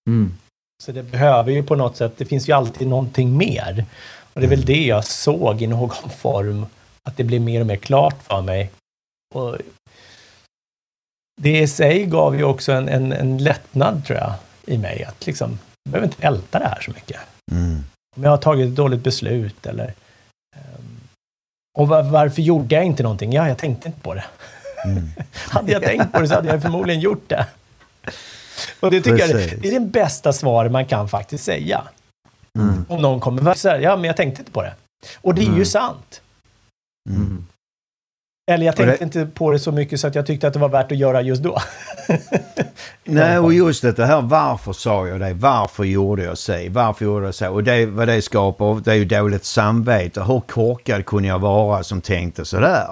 Mm. 0.08 0.36
Så 0.82 0.92
det 0.92 1.02
behöver 1.02 1.52
ju 1.52 1.62
på 1.62 1.76
något 1.76 1.96
sätt, 1.96 2.12
det 2.16 2.24
finns 2.24 2.48
ju 2.48 2.52
alltid 2.52 2.88
någonting 2.88 3.36
mer. 3.36 3.84
Och 4.34 4.40
det 4.40 4.46
är 4.46 4.50
väl 4.50 4.64
det 4.64 4.84
jag 4.84 5.04
såg 5.04 5.62
i 5.62 5.66
någon 5.66 6.10
form, 6.16 6.66
att 7.02 7.16
det 7.16 7.24
blev 7.24 7.40
mer 7.40 7.60
och 7.60 7.66
mer 7.66 7.76
klart 7.76 8.22
för 8.22 8.42
mig. 8.42 8.70
Och 9.34 9.56
det 11.40 11.60
i 11.60 11.68
sig 11.68 12.06
gav 12.06 12.36
ju 12.36 12.44
också 12.44 12.72
en, 12.72 12.88
en, 12.88 13.12
en 13.12 13.38
lättnad, 13.38 14.04
tror 14.06 14.18
jag, 14.18 14.32
i 14.66 14.78
mig. 14.78 15.04
Att 15.04 15.26
liksom, 15.26 15.58
jag 15.84 15.92
behöver 15.92 16.06
inte 16.06 16.26
älta 16.26 16.58
det 16.58 16.66
här 16.66 16.80
så 16.80 16.90
mycket. 16.90 17.20
Mm. 17.52 17.84
Om 18.16 18.22
jag 18.22 18.30
har 18.30 18.38
tagit 18.38 18.68
ett 18.68 18.76
dåligt 18.76 19.02
beslut 19.02 19.66
eller... 19.66 19.94
ehm, 20.56 21.00
och 21.78 21.88
var, 21.88 22.02
varför 22.02 22.42
gjorde 22.42 22.74
jag 22.74 22.84
inte 22.84 23.02
någonting? 23.02 23.32
Ja, 23.32 23.48
jag 23.48 23.58
tänkte 23.58 23.88
inte 23.88 24.00
på 24.00 24.14
det. 24.14 24.24
Mm. 24.84 25.08
Hade 25.48 25.72
jag 25.72 25.82
tänkt 25.82 26.12
på 26.12 26.20
det 26.20 26.28
så 26.28 26.34
hade 26.34 26.48
jag 26.48 26.62
förmodligen 26.62 27.00
gjort 27.00 27.28
det. 27.28 27.46
Och 28.80 28.90
det 28.90 29.00
tycker 29.00 29.18
jag 29.18 29.30
Precis. 29.30 29.60
det 29.62 29.68
är 29.68 29.80
det 29.80 29.86
bästa 29.86 30.32
svaret 30.32 30.72
man 30.72 30.86
kan 30.86 31.08
faktiskt 31.08 31.44
säga. 31.44 31.82
Mm. 32.58 32.84
Om 32.88 33.02
någon 33.02 33.20
kommer 33.20 33.50
och 33.50 33.56
säger 33.56 33.80
ja 33.80 33.96
men 33.96 34.04
jag 34.04 34.16
tänkte 34.16 34.40
inte 34.40 34.52
på 34.52 34.62
det. 34.62 34.74
Och 35.20 35.34
det 35.34 35.40
är 35.40 35.44
ju 35.46 35.50
Mm. 35.52 35.64
sant. 35.64 36.20
Mm. 37.10 37.46
Eller 38.50 38.66
jag 38.66 38.72
Och 38.72 38.86
det- 38.86 38.96
tänkte 38.96 39.04
inte 39.20 39.34
på 39.34 39.50
det 39.50 39.58
så 39.58 39.72
mycket 39.72 40.00
så 40.00 40.06
att 40.06 40.14
jag 40.14 40.26
tyckte 40.26 40.46
att 40.46 40.52
det 40.52 40.58
var 40.58 40.68
värt 40.68 40.92
att 40.92 40.98
göra 40.98 41.22
just 41.22 41.42
då. 41.42 41.58
Nej, 43.04 43.38
och 43.38 43.54
just 43.54 43.82
det 43.96 44.06
här 44.06 44.20
varför 44.22 44.72
sa 44.72 45.08
jag 45.08 45.20
det? 45.20 45.34
Varför 45.34 45.84
gjorde 45.84 46.24
jag 46.24 46.38
så? 46.38 46.66
Varför 46.70 47.04
gjorde 47.04 47.24
jag 47.26 47.34
så? 47.34 47.48
Och 47.52 47.64
det, 47.64 47.86
vad 47.86 48.08
det 48.08 48.22
skapar, 48.22 48.80
det 48.84 48.90
är 48.90 48.94
ju 48.94 49.04
dåligt 49.04 49.44
samvete. 49.44 50.22
Hur 50.22 50.40
korkad 50.40 51.06
kunde 51.06 51.28
jag 51.28 51.38
vara 51.38 51.82
som 51.82 52.00
tänkte 52.00 52.44
sådär? 52.44 52.86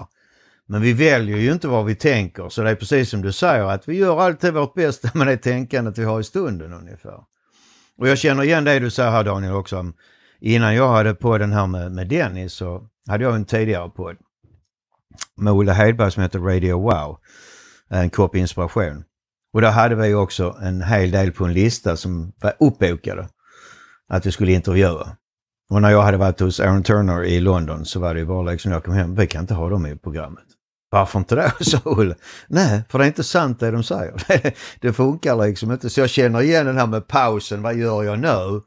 Men 0.72 0.82
vi 0.82 0.92
väljer 0.92 1.36
ju 1.36 1.52
inte 1.52 1.68
vad 1.68 1.84
vi 1.84 1.94
tänker, 1.94 2.48
så 2.48 2.62
det 2.62 2.70
är 2.70 2.74
precis 2.74 3.10
som 3.10 3.22
du 3.22 3.32
säger 3.32 3.64
att 3.64 3.88
vi 3.88 3.96
gör 3.96 4.20
alltid 4.20 4.54
vårt 4.54 4.74
bästa 4.74 5.10
med 5.14 5.26
det 5.26 5.36
tänkandet 5.36 5.98
vi 5.98 6.04
har 6.04 6.20
i 6.20 6.24
stunden 6.24 6.72
ungefär. 6.72 7.18
Och 7.98 8.08
jag 8.08 8.18
känner 8.18 8.42
igen 8.42 8.64
det 8.64 8.78
du 8.78 8.90
säger 8.90 9.10
här 9.10 9.24
Daniel 9.24 9.52
också. 9.52 9.92
Innan 10.40 10.74
jag 10.74 10.88
hade 10.88 11.14
på 11.14 11.38
den 11.38 11.52
här 11.52 11.66
med, 11.66 11.92
med 11.92 12.08
Dennis 12.08 12.52
så 12.52 12.88
hade 13.08 13.24
jag 13.24 13.34
en 13.34 13.44
tidigare 13.44 13.88
podd 13.88 14.16
med 15.36 15.52
Olle 15.52 15.72
Hedberg 15.72 16.12
som 16.12 16.22
heter 16.22 16.38
Radio 16.38 16.80
Wow. 16.80 17.18
En 17.88 18.10
kopp 18.10 18.36
inspiration. 18.36 19.04
Och 19.52 19.60
där 19.60 19.70
hade 19.70 19.94
vi 19.94 20.14
också 20.14 20.56
en 20.62 20.82
hel 20.82 21.10
del 21.10 21.32
på 21.32 21.44
en 21.44 21.52
lista 21.52 21.96
som 21.96 22.32
var 22.40 22.54
uppbokade 22.60 23.28
att 24.08 24.26
vi 24.26 24.32
skulle 24.32 24.52
intervjua. 24.52 25.16
Och 25.70 25.82
när 25.82 25.90
jag 25.90 26.02
hade 26.02 26.16
varit 26.16 26.40
hos 26.40 26.60
Aaron 26.60 26.82
Turner 26.82 27.24
i 27.24 27.40
London 27.40 27.84
så 27.84 28.00
var 28.00 28.14
det 28.14 28.20
ju 28.20 28.26
bara 28.26 28.50
liksom 28.50 28.72
jag 28.72 28.84
kom 28.84 28.94
hem, 28.94 29.14
vi 29.14 29.26
kan 29.26 29.40
inte 29.40 29.54
ha 29.54 29.68
dem 29.68 29.86
i 29.86 29.96
programmet. 29.96 30.44
Varför 30.92 31.18
inte 31.18 31.34
det? 31.34 31.52
sa 31.64 31.78
Olle. 31.84 32.14
Nej, 32.46 32.82
för 32.88 32.98
det 32.98 33.04
är 33.04 33.06
inte 33.06 33.24
sant 33.24 33.60
det 33.60 33.70
de 33.70 33.82
säger. 33.82 34.14
Det, 34.80 34.92
funkar 34.92 35.46
liksom 35.46 35.72
inte. 35.72 35.90
Så 35.90 36.00
jag 36.00 36.10
känner 36.10 36.42
igen 36.42 36.66
den 36.66 36.78
här 36.78 36.86
med 36.86 37.08
pausen, 37.08 37.62
vad 37.62 37.74
gör 37.74 38.02
jag 38.02 38.18
nu? 38.18 38.60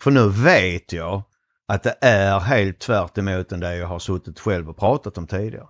För 0.00 0.10
nu 0.10 0.28
vet 0.28 0.92
jag 0.92 1.22
att 1.68 1.82
det 1.82 1.94
är 2.00 2.40
helt 2.40 2.78
tvärt 2.78 3.18
emot 3.18 3.52
än 3.52 3.60
det 3.60 3.76
jag 3.76 3.86
har 3.86 3.98
suttit 3.98 4.40
själv 4.40 4.70
och 4.70 4.78
pratat 4.78 5.18
om 5.18 5.26
tidigare. 5.26 5.66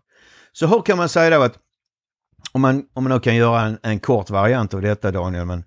Så 0.52 0.66
hur 0.66 0.82
kan 0.82 0.98
man 0.98 1.08
säga 1.08 1.38
då 1.38 1.42
att 1.42 1.54
om 2.52 2.60
man, 2.60 2.84
om 2.94 3.04
man 3.04 3.12
nu 3.12 3.20
kan 3.20 3.36
göra 3.36 3.60
en, 3.60 3.78
en 3.82 4.00
kort 4.00 4.30
variant 4.30 4.74
av 4.74 4.82
detta 4.82 5.10
Daniel, 5.10 5.44
men 5.44 5.64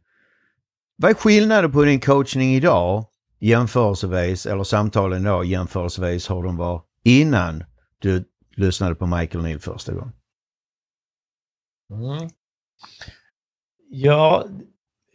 vad 0.97 1.12
är 1.12 1.15
skillnaden 1.15 1.71
på 1.71 1.84
din 1.84 1.99
coachning 1.99 2.55
idag 2.55 3.05
jämförelsevis, 3.39 4.45
eller 4.45 4.63
samtalen 4.63 5.21
idag 5.21 5.45
jämförelsevis 5.45 6.29
hur 6.29 6.43
de 6.43 6.58
var 6.58 6.81
innan 7.03 7.63
du 7.99 8.23
lyssnade 8.55 8.95
på 8.95 9.05
Michael 9.05 9.43
Neal 9.43 9.60
första 9.60 9.93
gången? 9.93 10.13
Mm. 11.91 12.30
Ja, 13.89 14.45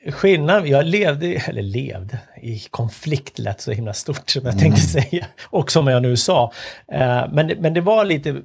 skillnad, 0.08 0.66
jag 0.66 0.86
levde, 0.86 1.26
eller 1.26 1.62
levde, 1.62 2.18
i 2.42 2.58
konflikt 2.70 3.38
lät 3.38 3.60
så 3.60 3.72
himla 3.72 3.92
stort 3.92 4.30
som 4.30 4.44
jag 4.44 4.58
tänkte 4.58 4.80
säga, 4.80 5.26
och 5.50 5.72
som 5.72 5.86
jag 5.86 6.02
nu 6.02 6.16
sa. 6.16 6.52
Eh, 6.88 7.24
Men, 7.32 7.46
men 7.46 7.74
det 7.74 7.80
var 7.80 8.04
lite, 8.04 8.42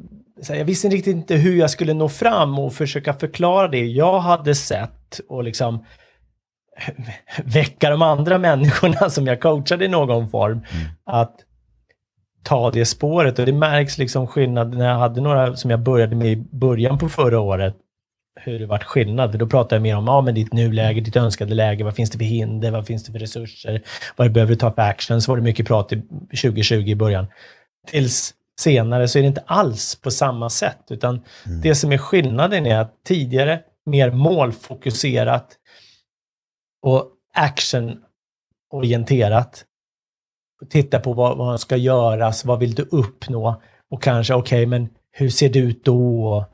jag 0.50 0.66
visste 0.66 0.88
riktigt 0.88 1.16
inte 1.16 1.36
hur 1.36 1.56
jag 1.56 1.70
skulle 1.70 1.94
nå 1.94 2.10
fram 2.10 2.60
och 2.60 2.74
försöka 2.74 3.14
förklara 3.14 3.68
det 3.68 3.86
jag 3.86 4.20
hade 4.20 4.56
sett 4.56 5.20
och 5.30 5.44
liksom 5.44 5.86
väcka 7.44 7.90
de 7.90 8.02
andra 8.02 8.38
människorna 8.38 9.10
som 9.10 9.28
jag 9.28 9.42
coachade 9.42 9.86
i 9.86 9.88
någon 9.88 10.30
form 10.30 10.62
att 11.06 11.36
ta 12.44 12.72
det 12.72 12.86
spåret. 12.86 13.40
Och 13.40 13.46
det 13.46 13.54
märks 13.54 13.98
liksom 13.98 14.28
skillnad 14.28 14.78
när 14.78 14.86
jag 14.86 14.98
hade 14.98 15.22
några 15.22 15.56
som 15.56 15.72
jag 15.72 15.80
började 15.80 16.16
med 16.16 16.28
i 16.28 16.36
början 16.36 16.98
på 16.98 17.10
förra 17.10 17.40
året 17.40 17.76
hur 18.36 18.60
det 18.60 18.66
varit 18.66 18.84
skillnad. 18.84 19.40
Då 19.40 19.48
pratar 19.48 19.76
jag 19.76 19.84
mer 19.84 19.98
om 19.98 20.08
ja, 20.08 20.22
men 20.22 20.36
ditt 20.36 20.54
nuläge, 20.54 21.02
ditt 21.02 21.16
önskade 21.16 21.54
läge, 21.54 21.84
vad 21.84 21.96
finns 21.96 22.10
det 22.10 22.18
för 22.18 22.26
hinder, 22.26 22.72
vad 22.72 22.88
finns 22.88 23.04
det 23.04 23.12
för 23.12 23.20
resurser, 23.20 23.82
vad 24.16 24.32
behöver 24.32 24.54
du 24.54 24.60
ta 24.60 24.72
för 24.72 24.82
action? 24.82 25.22
Så 25.22 25.32
var 25.32 25.38
det 25.38 25.44
mycket 25.44 25.68
prat 25.68 25.94
i 25.94 26.02
2020 26.42 26.76
i 26.76 26.96
början. 26.96 27.28
Tills 27.88 28.34
senare 28.60 29.08
så 29.08 29.18
är 29.18 29.22
det 29.22 29.28
inte 29.28 29.44
alls 29.46 29.96
på 29.96 30.12
samma 30.12 30.50
sätt, 30.50 30.84
utan 30.90 31.22
det 31.62 31.76
som 31.76 31.92
är 31.92 31.98
skillnaden 31.98 32.66
är 32.66 32.80
att 32.80 33.04
tidigare 33.04 33.62
mer 33.86 34.12
målfokuserat 34.12 35.58
och 36.82 37.12
actionorienterat. 37.34 39.66
Titta 40.70 41.00
på 41.00 41.14
vad, 41.14 41.38
vad 41.38 41.60
ska 41.60 41.78
göras, 41.78 42.46
vad 42.46 42.60
vill 42.60 42.76
du 42.76 42.88
uppnå 42.92 43.62
och 43.90 44.04
kanske 44.04 44.34
okej, 44.34 44.66
men 44.66 44.90
hur 45.12 45.30
ser 45.30 45.50
det 45.50 45.60
ut 45.60 45.86
då? 45.86 46.46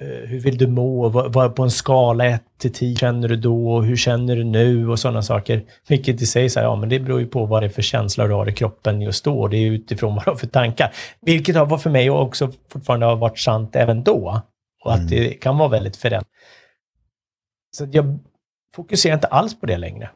Eh, 0.00 0.28
hur 0.28 0.40
vill 0.40 0.58
du 0.58 0.66
må? 0.66 1.08
Vad, 1.08 1.32
vad 1.32 1.54
på 1.54 1.62
en 1.62 1.70
skala 1.70 2.26
1 2.26 2.42
till 2.58 2.72
10 2.72 2.96
känner 2.96 3.28
du 3.28 3.36
då? 3.36 3.80
Hur 3.80 3.96
känner 3.96 4.36
du 4.36 4.44
nu? 4.44 4.88
Och 4.88 4.98
sådana 4.98 5.22
saker. 5.22 5.64
Vilket 5.88 6.22
i 6.22 6.26
sig 6.26 6.50
säger, 6.50 6.66
ja 6.66 6.76
men 6.76 6.88
det 6.88 7.00
beror 7.00 7.20
ju 7.20 7.26
på 7.26 7.46
vad 7.46 7.62
det 7.62 7.66
är 7.66 7.70
för 7.70 7.82
känsla 7.82 8.26
du 8.26 8.34
har 8.34 8.48
i 8.48 8.52
kroppen 8.52 9.00
just 9.00 9.24
då. 9.24 9.48
Det 9.48 9.56
är 9.56 9.70
utifrån 9.70 10.14
vad 10.14 10.24
du 10.24 10.30
har 10.30 10.36
för 10.36 10.46
tankar. 10.46 10.94
Vilket 11.20 11.56
varit 11.56 11.82
för 11.82 11.90
mig 11.90 12.10
också 12.10 12.52
fortfarande 12.68 13.06
har 13.06 13.16
varit 13.16 13.38
sant 13.38 13.76
även 13.76 14.04
då. 14.04 14.42
Och 14.84 14.94
att 14.94 15.08
det 15.08 15.28
kan 15.28 15.58
vara 15.58 15.68
väldigt 15.68 15.96
förändrat. 15.96 16.28
Så 17.76 17.88
jag 17.92 18.18
fokuserar 18.74 19.14
inte 19.14 19.26
alls 19.26 19.60
på 19.60 19.66
det 19.66 19.76
längre. 19.76 20.10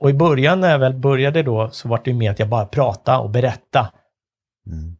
Och 0.00 0.10
i 0.10 0.12
början 0.12 0.60
när 0.60 0.70
jag 0.70 0.78
väl 0.78 0.94
började 0.94 1.42
då 1.42 1.70
så 1.70 1.88
var 1.88 2.00
det 2.04 2.10
ju 2.10 2.16
mer 2.16 2.30
att 2.30 2.38
jag 2.38 2.48
bara 2.48 2.66
pratade 2.66 3.18
och 3.18 3.30
berättade. 3.30 3.90
Mm. 4.66 4.96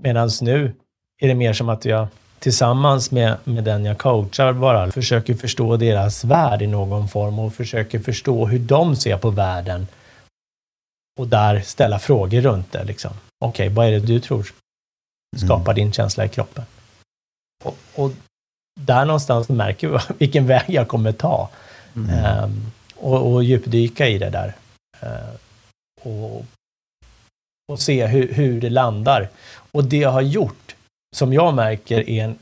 Medan 0.00 0.30
nu 0.42 0.74
är 1.20 1.28
det 1.28 1.34
mer 1.34 1.52
som 1.52 1.68
att 1.68 1.84
jag 1.84 2.08
tillsammans 2.40 3.10
med, 3.10 3.36
med 3.44 3.64
den 3.64 3.84
jag 3.84 3.98
coachar 3.98 4.52
bara 4.52 4.92
försöker 4.92 5.34
förstå 5.34 5.76
deras 5.76 6.24
värld 6.24 6.62
i 6.62 6.66
någon 6.66 7.08
form 7.08 7.38
och 7.38 7.54
försöker 7.54 7.98
förstå 7.98 8.46
hur 8.46 8.58
de 8.58 8.96
ser 8.96 9.18
på 9.18 9.30
världen. 9.30 9.86
Och 11.18 11.28
där 11.28 11.60
ställa 11.60 11.98
frågor 11.98 12.40
runt 12.40 12.72
det. 12.72 12.84
Liksom. 12.84 13.10
Okej, 13.44 13.68
vad 13.68 13.86
är 13.86 13.90
det 13.90 14.00
du 14.00 14.20
tror 14.20 14.46
skapar 15.36 15.74
din 15.74 15.92
känsla 15.92 16.24
i 16.24 16.28
kroppen? 16.28 16.64
Och, 17.64 17.76
och 17.94 18.12
där 18.80 19.04
någonstans 19.04 19.48
märker 19.48 19.88
vi 19.88 19.98
vilken 20.18 20.46
väg 20.46 20.64
jag 20.68 20.88
kommer 20.88 21.12
ta. 21.12 21.50
Ehm, 21.94 22.72
och, 22.96 23.32
och 23.32 23.44
djupdyka 23.44 24.08
i 24.08 24.18
det 24.18 24.30
där. 24.30 24.54
Ehm, 25.00 25.36
och, 26.02 26.44
och 27.72 27.80
se 27.80 28.06
hur, 28.06 28.32
hur 28.32 28.60
det 28.60 28.70
landar. 28.70 29.28
Och 29.72 29.84
det 29.84 29.96
jag 29.96 30.10
har 30.10 30.20
gjort, 30.20 30.69
som 31.16 31.32
jag 31.32 31.54
märker 31.54 32.10
är 32.10 32.24
en, 32.24 32.38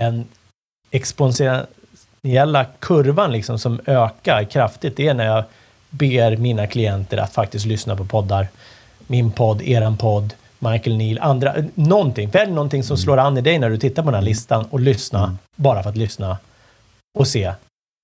en 0.00 0.26
exponentiella 0.90 2.64
kurvan 2.78 3.32
liksom 3.32 3.58
som 3.58 3.80
ökar 3.86 4.44
kraftigt, 4.44 4.96
det 4.96 5.08
är 5.08 5.14
när 5.14 5.26
jag 5.26 5.44
ber 5.90 6.36
mina 6.36 6.66
klienter 6.66 7.18
att 7.18 7.32
faktiskt 7.32 7.66
lyssna 7.66 7.96
på 7.96 8.04
poddar. 8.04 8.48
Min 9.06 9.32
podd, 9.32 9.62
eran 9.62 9.96
podd, 9.96 10.34
Michael 10.58 10.96
Neal, 10.96 11.18
andra, 11.18 11.54
någonting. 11.74 12.30
Välj 12.30 12.52
någonting 12.52 12.82
som 12.84 12.96
slår 12.96 13.18
an 13.18 13.38
i 13.38 13.40
dig 13.40 13.58
när 13.58 13.70
du 13.70 13.78
tittar 13.78 14.02
på 14.02 14.10
den 14.10 14.14
här 14.20 14.22
listan 14.24 14.64
och 14.70 14.80
lyssna, 14.80 15.24
Mm. 15.24 15.38
bara 15.56 15.82
för 15.82 15.90
att 15.90 15.96
lyssna 15.96 16.38
och 17.18 17.28
se. 17.28 17.52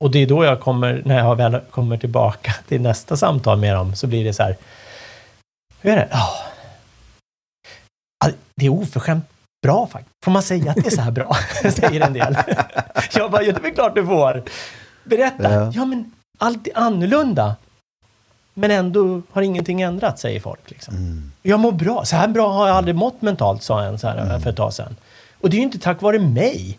Och 0.04 0.10
det 0.10 0.18
är 0.18 0.26
då 0.26 0.44
jag 0.44 0.60
kommer, 0.60 1.02
när 1.04 1.18
jag 1.18 1.36
väl 1.36 1.60
kommer 1.70 1.96
tillbaka 1.96 2.52
till 2.68 2.80
nästa 2.80 3.16
samtal 3.16 3.58
med 3.58 3.74
dem, 3.74 3.94
så 3.94 4.06
blir 4.06 4.24
det 4.24 4.34
så 4.34 4.42
här. 4.42 4.56
Hur 5.80 5.92
är 5.92 5.96
det? 5.96 6.08
Ja, 6.10 6.28
Det 8.54 8.66
är 8.66 8.70
oförskämt 8.70 9.24
bra 9.62 9.86
faktiskt. 9.86 10.14
Får 10.24 10.32
man 10.32 10.42
säga 10.42 10.70
att 10.70 10.76
det 10.76 10.86
är 10.86 10.90
så 10.90 11.00
här 11.00 11.10
bra? 11.10 11.36
Säger 11.70 12.00
en 12.00 12.12
del. 12.12 12.36
Jag 13.14 13.30
bara, 13.30 13.42
ja, 13.42 13.52
det 13.62 13.68
är 13.68 13.74
klart 13.74 13.94
du 13.94 14.06
får. 14.06 14.42
Berätta. 15.04 15.52
Ja. 15.52 15.72
Ja, 15.74 15.84
men 15.84 16.12
allt 16.38 16.66
är 16.66 16.78
annorlunda. 16.78 17.56
Men 18.54 18.70
ändå 18.70 19.22
har 19.30 19.42
ingenting 19.42 19.82
ändrats, 19.82 20.22
säger 20.22 20.40
folk. 20.40 20.70
Liksom. 20.70 20.96
Mm. 20.96 21.32
Jag 21.42 21.60
mår 21.60 21.72
bra. 21.72 22.04
Så 22.04 22.16
här 22.16 22.28
bra 22.28 22.52
har 22.52 22.68
jag 22.68 22.76
aldrig 22.76 22.94
mått 22.96 23.22
mentalt, 23.22 23.62
sa 23.62 23.82
en 23.82 23.98
så 23.98 24.08
här 24.08 24.38
för 24.38 24.50
ett 24.50 24.56
tag 24.56 24.72
sedan. 24.72 24.96
Och 25.40 25.50
det 25.50 25.56
är 25.56 25.58
ju 25.58 25.64
inte 25.64 25.78
tack 25.78 26.02
vare 26.02 26.18
mig. 26.18 26.78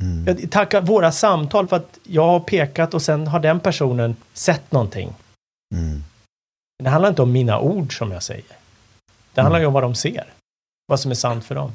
Mm. 0.00 0.26
Jag 0.26 0.50
tackar 0.50 0.80
våra 0.80 1.12
samtal 1.12 1.68
för 1.68 1.76
att 1.76 1.98
jag 2.02 2.26
har 2.26 2.40
pekat 2.40 2.94
och 2.94 3.02
sen 3.02 3.26
har 3.26 3.40
den 3.40 3.60
personen 3.60 4.16
sett 4.32 4.72
någonting. 4.72 5.14
Mm. 5.74 6.04
Det 6.84 6.90
handlar 6.90 7.08
inte 7.08 7.22
om 7.22 7.32
mina 7.32 7.60
ord 7.60 7.98
som 7.98 8.12
jag 8.12 8.22
säger. 8.22 8.56
Det 9.34 9.40
handlar 9.40 9.60
ju 9.60 9.66
om 9.66 9.72
vad 9.72 9.82
de 9.82 9.94
ser. 9.94 10.24
Vad 10.86 11.00
som 11.00 11.10
är 11.10 11.14
sant 11.14 11.44
för 11.44 11.54
dem. 11.54 11.72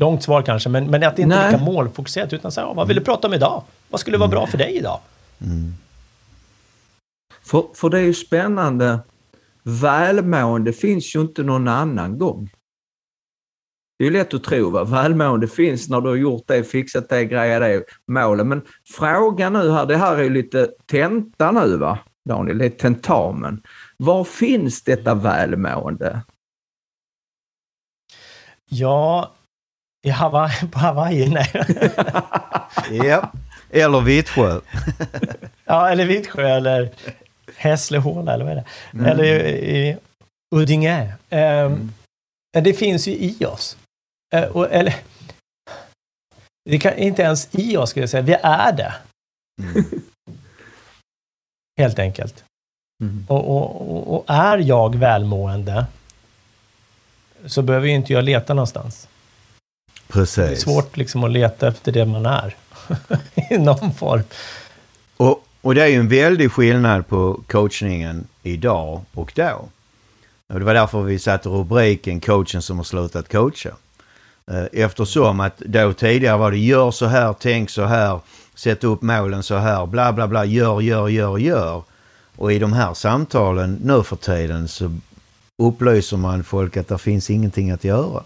Långt 0.00 0.22
svar 0.22 0.42
kanske, 0.42 0.68
men, 0.68 0.90
men 0.90 1.02
att 1.02 1.16
det 1.16 1.22
inte 1.22 1.36
är 1.36 1.52
lika 1.52 1.64
målfokuserat 1.64 2.32
utan 2.32 2.52
så 2.52 2.60
här, 2.60 2.74
vad 2.74 2.88
vill 2.88 2.96
du 2.96 3.04
prata 3.04 3.28
om 3.28 3.34
idag? 3.34 3.62
Vad 3.88 4.00
skulle 4.00 4.18
vara 4.18 4.28
bra 4.28 4.46
för 4.46 4.58
dig 4.58 4.76
idag? 4.76 5.00
Mm. 5.40 5.74
För, 7.42 7.64
för 7.74 7.90
det 7.90 7.98
är 7.98 8.02
ju 8.02 8.14
spännande. 8.14 8.98
Välmående 9.62 10.72
finns 10.72 11.16
ju 11.16 11.20
inte 11.20 11.42
någon 11.42 11.68
annan 11.68 12.18
gång. 12.18 12.50
Det 13.98 14.04
är 14.04 14.06
ju 14.06 14.12
lätt 14.12 14.34
att 14.34 14.44
tro. 14.44 14.70
Va? 14.70 14.84
Välmående 14.84 15.48
finns 15.48 15.88
när 15.88 16.00
du 16.00 16.08
har 16.08 16.16
gjort 16.16 16.42
det, 16.46 16.64
fixat 16.64 17.08
det, 17.08 17.24
grejat 17.24 17.60
det, 17.60 17.84
målen. 18.12 18.48
Men 18.48 18.62
frågan 18.84 19.52
nu 19.52 19.70
här, 19.70 19.86
det 19.86 19.96
här 19.96 20.16
är 20.16 20.22
ju 20.22 20.30
lite 20.30 20.68
tenta 20.86 21.50
nu 21.50 21.76
va, 21.76 21.98
Daniel? 22.28 22.58
Det 22.58 22.64
är 22.66 22.70
tentamen. 22.70 23.62
Var 23.96 24.24
finns 24.24 24.82
detta 24.82 25.14
välmående? 25.14 26.20
Ja, 28.70 29.32
i 30.06 30.10
Hawaii, 30.10 30.68
på 30.72 30.78
Hawaii, 30.78 31.28
nej. 31.28 31.52
Ja. 33.04 33.32
Eller 33.70 34.00
Vittsjö. 34.00 34.60
ja, 35.64 35.88
eller 35.88 36.06
Vittsjö 36.06 36.48
eller 36.56 36.90
Hässleholm 37.56 38.28
eller 38.28 38.44
vad 38.44 38.52
är 38.52 38.56
det? 38.56 38.64
Mm. 38.92 39.06
Eller 39.06 39.24
i, 39.24 39.88
i 39.88 39.96
Huddinge. 40.54 41.14
Ehm, 41.30 41.92
Det 42.62 42.74
finns 42.74 43.08
ju 43.08 43.12
i 43.12 43.44
oss. 43.44 43.76
Eh, 44.34 44.44
och, 44.44 44.72
eller, 44.72 44.94
det 46.70 46.78
kan 46.78 46.94
inte 46.98 47.22
ens 47.22 47.48
i 47.54 47.76
oss, 47.76 47.90
skulle 47.90 48.02
jag 48.02 48.10
säga. 48.10 48.22
Vi 48.22 48.32
är 48.42 48.72
det, 48.72 48.94
Mm. 49.62 49.84
helt 51.78 51.98
enkelt. 51.98 52.44
Mm. 53.02 53.26
Och, 53.28 53.56
och- 53.56 54.14
och 54.16 54.24
är 54.28 54.58
jag 54.58 54.94
välmående 54.96 55.86
så 57.46 57.62
behöver 57.62 57.86
ju 57.86 57.94
inte 57.94 58.12
jag 58.12 58.24
leta 58.24 58.54
någonstans. 58.54 59.08
Precis. 60.08 60.36
Det 60.36 60.52
är 60.52 60.56
svårt 60.56 60.96
liksom 60.96 61.24
att 61.24 61.30
leta 61.30 61.68
efter 61.68 61.92
det 61.92 62.04
man 62.04 62.26
är. 62.26 62.56
I 63.50 63.58
någon 63.58 63.94
form. 63.94 64.22
Och, 65.16 65.44
och 65.62 65.74
det 65.74 65.82
är 65.82 65.86
ju 65.86 65.94
en 65.94 66.08
väldig 66.08 66.52
skillnad 66.52 67.08
på 67.08 67.40
coachningen 67.46 68.26
idag 68.42 69.00
och 69.12 69.32
då. 69.34 69.68
Och 70.52 70.58
det 70.58 70.64
var 70.64 70.74
därför 70.74 71.02
vi 71.02 71.18
satte 71.18 71.48
rubriken 71.48 72.20
coachen 72.20 72.62
som 72.62 72.76
har 72.76 72.84
slutat 72.84 73.28
coacha. 73.32 73.70
Eh, 74.50 74.64
Eftersom 74.72 75.40
att 75.40 75.58
då 75.58 75.92
tidigare 75.92 76.36
var 76.36 76.50
det 76.50 76.58
gör 76.58 76.90
så 76.90 77.06
här, 77.06 77.34
tänk 77.40 77.70
så 77.70 77.84
här, 77.84 78.20
sätt 78.54 78.84
upp 78.84 79.02
målen 79.02 79.42
så 79.42 79.56
här, 79.56 79.86
bla 79.86 80.12
bla 80.12 80.28
bla, 80.28 80.44
gör, 80.44 80.80
gör, 80.80 81.08
gör, 81.08 81.38
gör. 81.38 81.82
Och 82.36 82.52
i 82.52 82.58
de 82.58 82.72
här 82.72 82.94
samtalen 82.94 83.78
nu 83.84 84.02
för 84.02 84.16
tiden 84.16 84.68
så 84.68 84.98
upplyser 85.62 86.16
man 86.16 86.44
folk 86.44 86.76
att 86.76 86.88
det 86.88 86.98
finns 86.98 87.30
ingenting 87.30 87.70
att 87.70 87.84
göra. 87.84 88.22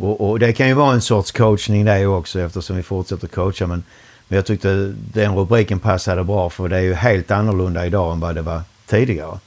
Och, 0.00 0.30
och 0.30 0.38
det 0.38 0.52
kan 0.52 0.68
ju 0.68 0.74
vara 0.74 0.94
en 0.94 1.02
sorts 1.02 1.32
coachning 1.32 1.84
det 1.84 2.06
också 2.06 2.40
eftersom 2.40 2.76
vi 2.76 2.82
fortsätter 2.82 3.28
coacha 3.28 3.66
men 3.66 3.82
men 4.28 4.36
jag 4.36 4.46
tyckte 4.46 4.94
den 5.12 5.36
rubriken 5.36 5.80
passade 5.80 6.24
bra 6.24 6.50
för 6.50 6.68
det 6.68 6.76
är 6.76 6.80
ju 6.80 6.94
helt 6.94 7.30
annorlunda 7.30 7.86
idag 7.86 8.12
än 8.12 8.20
vad 8.20 8.34
det 8.34 8.42
var 8.42 8.62
tidigare. 8.86 9.38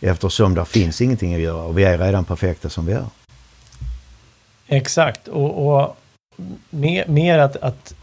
Eftersom 0.00 0.54
det 0.54 0.64
finns 0.64 1.00
ingenting 1.00 1.34
att 1.34 1.40
göra 1.40 1.62
och 1.62 1.78
vi 1.78 1.84
är 1.84 1.98
redan 1.98 2.24
perfekta 2.24 2.68
som 2.68 2.86
vi 2.86 2.92
är. 2.92 3.06
Exakt. 4.66 5.28
Och, 5.28 5.66
och 5.66 5.96
mer, 6.70 7.06
mer 7.06 7.38
att, 7.38 7.56
att 7.56 7.94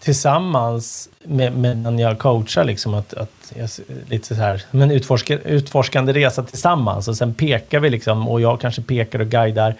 tillsammans 0.00 1.08
med, 1.28 1.52
med 1.52 1.76
när 1.76 2.02
jag 2.02 2.18
coachar, 2.18 2.64
liksom 2.64 2.94
att, 2.94 3.14
att 3.14 3.52
jag, 3.56 3.70
lite 4.08 4.26
så 4.26 4.34
här, 4.34 4.62
men 4.70 4.90
utforska, 4.90 5.38
utforskande 5.38 6.12
resa 6.12 6.42
tillsammans 6.42 7.08
och 7.08 7.16
sen 7.16 7.34
pekar 7.34 7.80
vi 7.80 7.90
liksom 7.90 8.28
och 8.28 8.40
jag 8.40 8.60
kanske 8.60 8.82
pekar 8.82 9.18
och 9.18 9.26
guidar 9.26 9.74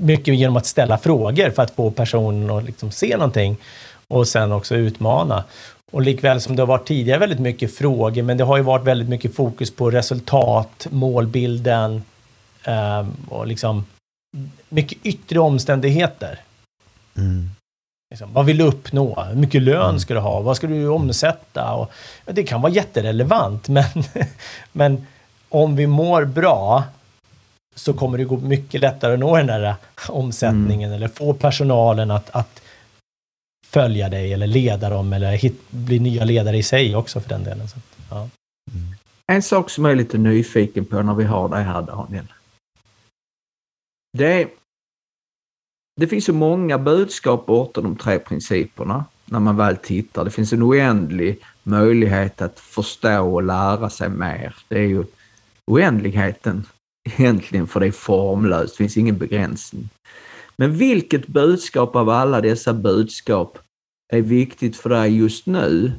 mycket 0.00 0.34
genom 0.34 0.56
att 0.56 0.66
ställa 0.66 0.98
frågor 0.98 1.50
för 1.50 1.62
att 1.62 1.70
få 1.70 1.90
personen 1.90 2.50
att 2.50 2.64
liksom 2.64 2.90
se 2.90 3.16
någonting 3.16 3.56
och 4.08 4.28
sen 4.28 4.52
också 4.52 4.74
utmana. 4.76 5.44
Och 5.92 6.02
likväl 6.02 6.40
som 6.40 6.56
det 6.56 6.62
har 6.62 6.66
varit 6.66 6.86
tidigare 6.86 7.18
väldigt 7.18 7.38
mycket 7.38 7.74
frågor, 7.74 8.22
men 8.22 8.36
det 8.36 8.44
har 8.44 8.56
ju 8.56 8.62
varit 8.62 8.84
väldigt 8.84 9.08
mycket 9.08 9.34
fokus 9.34 9.70
på 9.70 9.90
resultat, 9.90 10.86
målbilden 10.90 12.02
eh, 12.64 13.06
och 13.28 13.46
liksom 13.46 13.86
mycket 14.68 14.98
yttre 15.02 15.38
omständigheter. 15.38 16.40
Mm. 17.16 17.50
Liksom, 18.10 18.32
vad 18.32 18.46
vill 18.46 18.58
du 18.58 18.64
uppnå? 18.64 19.22
Hur 19.22 19.36
mycket 19.36 19.62
lön 19.62 20.00
ska 20.00 20.14
du 20.14 20.20
ha? 20.20 20.40
Vad 20.40 20.56
ska 20.56 20.66
du 20.66 20.88
omsätta? 20.88 21.74
Och, 21.74 21.92
det 22.24 22.44
kan 22.44 22.62
vara 22.62 22.72
jätterelevant, 22.72 23.68
men, 23.68 23.84
men 24.72 25.06
om 25.48 25.76
vi 25.76 25.86
mår 25.86 26.24
bra 26.24 26.84
så 27.74 27.94
kommer 27.94 28.18
det 28.18 28.24
gå 28.24 28.36
mycket 28.36 28.80
lättare 28.80 29.14
att 29.14 29.18
nå 29.18 29.36
den 29.36 29.46
där 29.46 29.74
omsättningen 30.08 30.92
eller 30.92 31.08
få 31.08 31.34
personalen 31.34 32.10
att, 32.10 32.30
att 32.30 32.62
följa 33.66 34.08
dig 34.08 34.32
eller 34.32 34.46
leda 34.46 34.90
dem 34.90 35.12
eller 35.12 35.32
hit, 35.32 35.70
bli 35.70 35.98
nya 35.98 36.24
ledare 36.24 36.56
i 36.56 36.62
sig 36.62 36.96
också 36.96 37.20
för 37.20 37.28
den 37.28 37.44
delen. 37.44 37.68
Så, 37.68 37.78
ja. 38.10 38.28
En 39.32 39.42
sak 39.42 39.70
som 39.70 39.84
jag 39.84 39.92
är 39.92 39.96
lite 39.96 40.18
nyfiken 40.18 40.84
på 40.84 41.02
när 41.02 41.14
vi 41.14 41.24
har 41.24 41.48
dig 41.48 41.64
här 41.64 41.82
Daniel. 41.82 42.32
Det, 44.18 44.42
är, 44.42 44.48
det 46.00 46.06
finns 46.06 46.24
så 46.24 46.32
många 46.32 46.78
budskap 46.78 47.46
bortom 47.46 47.84
de 47.84 47.96
tre 47.96 48.18
principerna 48.18 49.04
när 49.24 49.40
man 49.40 49.56
väl 49.56 49.76
tittar. 49.76 50.24
Det 50.24 50.30
finns 50.30 50.52
en 50.52 50.62
oändlig 50.62 51.38
möjlighet 51.62 52.42
att 52.42 52.60
förstå 52.60 53.34
och 53.34 53.42
lära 53.42 53.90
sig 53.90 54.08
mer. 54.08 54.54
Det 54.68 54.78
är 54.78 54.86
ju 54.86 55.04
oändligheten 55.66 56.66
egentligen 57.04 57.66
för 57.66 57.80
det 57.80 57.86
är 57.86 57.92
formlöst, 57.92 58.74
det 58.74 58.78
finns 58.78 58.96
ingen 58.96 59.18
begränsning. 59.18 59.88
Men 60.56 60.76
vilket 60.76 61.26
budskap 61.26 61.96
av 61.96 62.08
alla 62.08 62.40
dessa 62.40 62.74
budskap 62.74 63.58
är 64.12 64.22
viktigt 64.22 64.76
för 64.76 64.90
dig 64.90 65.16
just 65.18 65.46
nu 65.46 65.92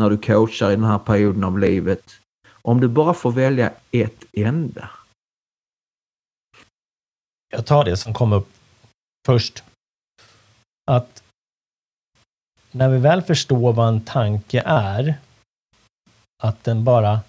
när 0.00 0.10
du 0.10 0.18
coachar 0.18 0.70
i 0.70 0.74
den 0.74 0.84
här 0.84 0.98
perioden 0.98 1.44
av 1.44 1.58
livet 1.58 2.02
om 2.62 2.80
du 2.80 2.88
bara 2.88 3.14
får 3.14 3.32
välja 3.32 3.72
ett 3.90 4.24
enda? 4.32 4.90
Jag 7.52 7.66
tar 7.66 7.84
det 7.84 7.96
som 7.96 8.14
kom 8.14 8.32
upp 8.32 8.48
först. 9.26 9.64
Att 10.86 11.22
när 12.70 12.88
vi 12.88 12.98
väl 12.98 13.22
förstår 13.22 13.72
vad 13.72 13.88
en 13.88 14.04
tanke 14.04 14.62
är, 14.66 15.14
att 16.42 16.64
den 16.64 16.84
bara 16.84 17.20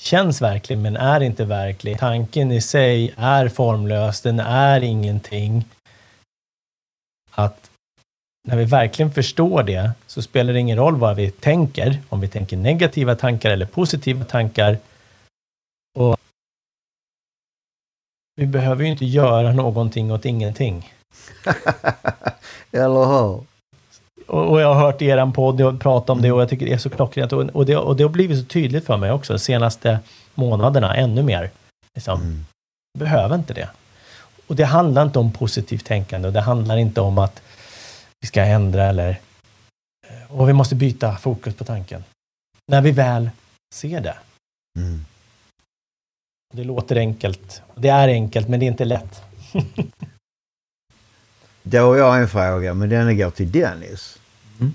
känns 0.00 0.42
verklig 0.42 0.78
men 0.78 0.96
är 0.96 1.20
inte 1.20 1.44
verklig. 1.44 1.98
Tanken 1.98 2.52
i 2.52 2.60
sig 2.60 3.14
är 3.16 3.48
formlös, 3.48 4.20
den 4.20 4.40
är 4.40 4.80
ingenting. 4.80 5.64
Att 7.30 7.70
när 8.48 8.56
vi 8.56 8.64
verkligen 8.64 9.12
förstår 9.12 9.62
det 9.62 9.92
så 10.06 10.22
spelar 10.22 10.52
det 10.52 10.58
ingen 10.58 10.76
roll 10.76 10.96
vad 10.96 11.16
vi 11.16 11.30
tänker, 11.30 12.02
om 12.08 12.20
vi 12.20 12.28
tänker 12.28 12.56
negativa 12.56 13.14
tankar 13.14 13.50
eller 13.50 13.66
positiva 13.66 14.24
tankar. 14.24 14.78
Och 15.94 16.16
vi 18.36 18.46
behöver 18.46 18.84
ju 18.84 18.90
inte 18.90 19.04
göra 19.04 19.52
någonting 19.52 20.12
åt 20.12 20.24
ingenting. 20.24 20.92
Eller 22.72 23.04
hur? 23.04 23.44
Och, 24.26 24.60
jag 24.60 24.74
har 24.74 24.80
hört 24.80 25.02
er 25.02 25.32
podd 25.32 25.60
och 25.60 25.80
prata 25.80 26.12
om 26.12 26.22
det 26.22 26.32
och 26.32 26.40
jag 26.40 26.48
tycker 26.48 26.66
det 26.66 26.72
är 26.72 26.78
så 26.78 26.90
klockrent. 26.90 27.32
Och, 27.32 27.42
och, 27.42 27.66
det, 27.66 27.76
och 27.76 27.96
det 27.96 28.02
har 28.02 28.10
blivit 28.10 28.38
så 28.38 28.44
tydligt 28.44 28.86
för 28.86 28.96
mig 28.96 29.12
också 29.12 29.32
de 29.32 29.38
senaste 29.38 29.98
månaderna, 30.34 30.96
ännu 30.96 31.22
mer. 31.22 31.50
Liksom, 31.94 32.20
Mm. 32.20 32.46
Behöver 32.98 33.36
inte 33.36 33.54
det. 33.54 33.68
Och 34.46 34.56
det 34.56 34.64
handlar 34.64 35.02
inte 35.02 35.18
om 35.18 35.32
positivt 35.32 35.84
tänkande 35.84 36.28
och 36.28 36.34
det 36.34 36.40
handlar 36.40 36.76
inte 36.76 37.00
om 37.00 37.18
att 37.18 37.42
vi 38.20 38.26
ska 38.26 38.42
ändra 38.42 38.86
eller... 38.86 39.20
Och 40.28 40.48
vi 40.48 40.52
måste 40.52 40.74
byta 40.74 41.16
fokus 41.16 41.54
på 41.54 41.64
tanken. 41.64 42.04
När 42.66 42.80
vi 42.80 42.90
väl 42.90 43.30
ser 43.74 44.00
det. 44.00 44.16
Mm. 44.78 45.04
Det 46.52 46.64
låter 46.64 46.96
enkelt. 46.96 47.62
Det 47.74 47.88
är 47.88 48.08
enkelt, 48.08 48.48
men 48.48 48.60
det 48.60 48.66
är 48.66 48.70
inte 48.70 48.84
lätt. 48.84 49.22
Då 51.62 51.78
har 51.78 51.96
jag 51.96 52.20
en 52.20 52.28
fråga, 52.28 52.74
men 52.74 52.88
den 52.88 53.18
går 53.18 53.30
till 53.30 53.52
Dennis. 53.52 54.18
Mm. 54.60 54.74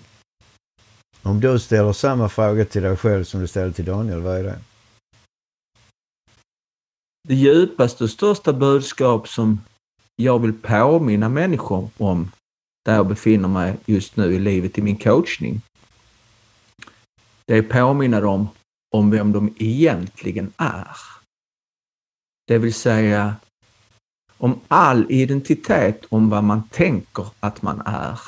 Om 1.21 1.39
du 1.39 1.59
ställer 1.59 1.93
samma 1.93 2.29
fråga 2.29 2.65
till 2.65 2.81
dig 2.81 2.97
själv 2.97 3.23
som 3.23 3.39
du 3.39 3.47
ställer 3.47 3.71
till 3.71 3.85
Daniel, 3.85 4.21
vad 4.21 4.37
är 4.37 4.43
det? 4.43 4.59
Det 7.27 7.35
djupaste 7.35 8.03
och 8.03 8.09
största 8.09 8.53
budskap 8.53 9.27
som 9.27 9.61
jag 10.15 10.39
vill 10.39 10.53
påminna 10.53 11.29
människor 11.29 11.89
om 11.97 12.31
där 12.85 12.95
jag 12.95 13.07
befinner 13.07 13.47
mig 13.47 13.75
just 13.85 14.15
nu 14.15 14.33
i 14.33 14.39
livet 14.39 14.77
i 14.77 14.81
min 14.81 14.97
coachning. 14.97 15.61
Det 17.45 17.57
är 17.57 17.61
påminna 17.61 18.19
dem 18.19 18.47
om 18.95 19.11
vem 19.11 19.31
de 19.31 19.53
egentligen 19.57 20.53
är. 20.57 21.14
Det 22.47 22.57
vill 22.57 22.73
säga 22.73 23.35
om 24.37 24.59
all 24.67 25.05
identitet 25.09 26.05
om 26.09 26.29
vad 26.29 26.43
man 26.43 26.63
tänker 26.69 27.25
att 27.39 27.61
man 27.61 27.81
är 27.85 28.19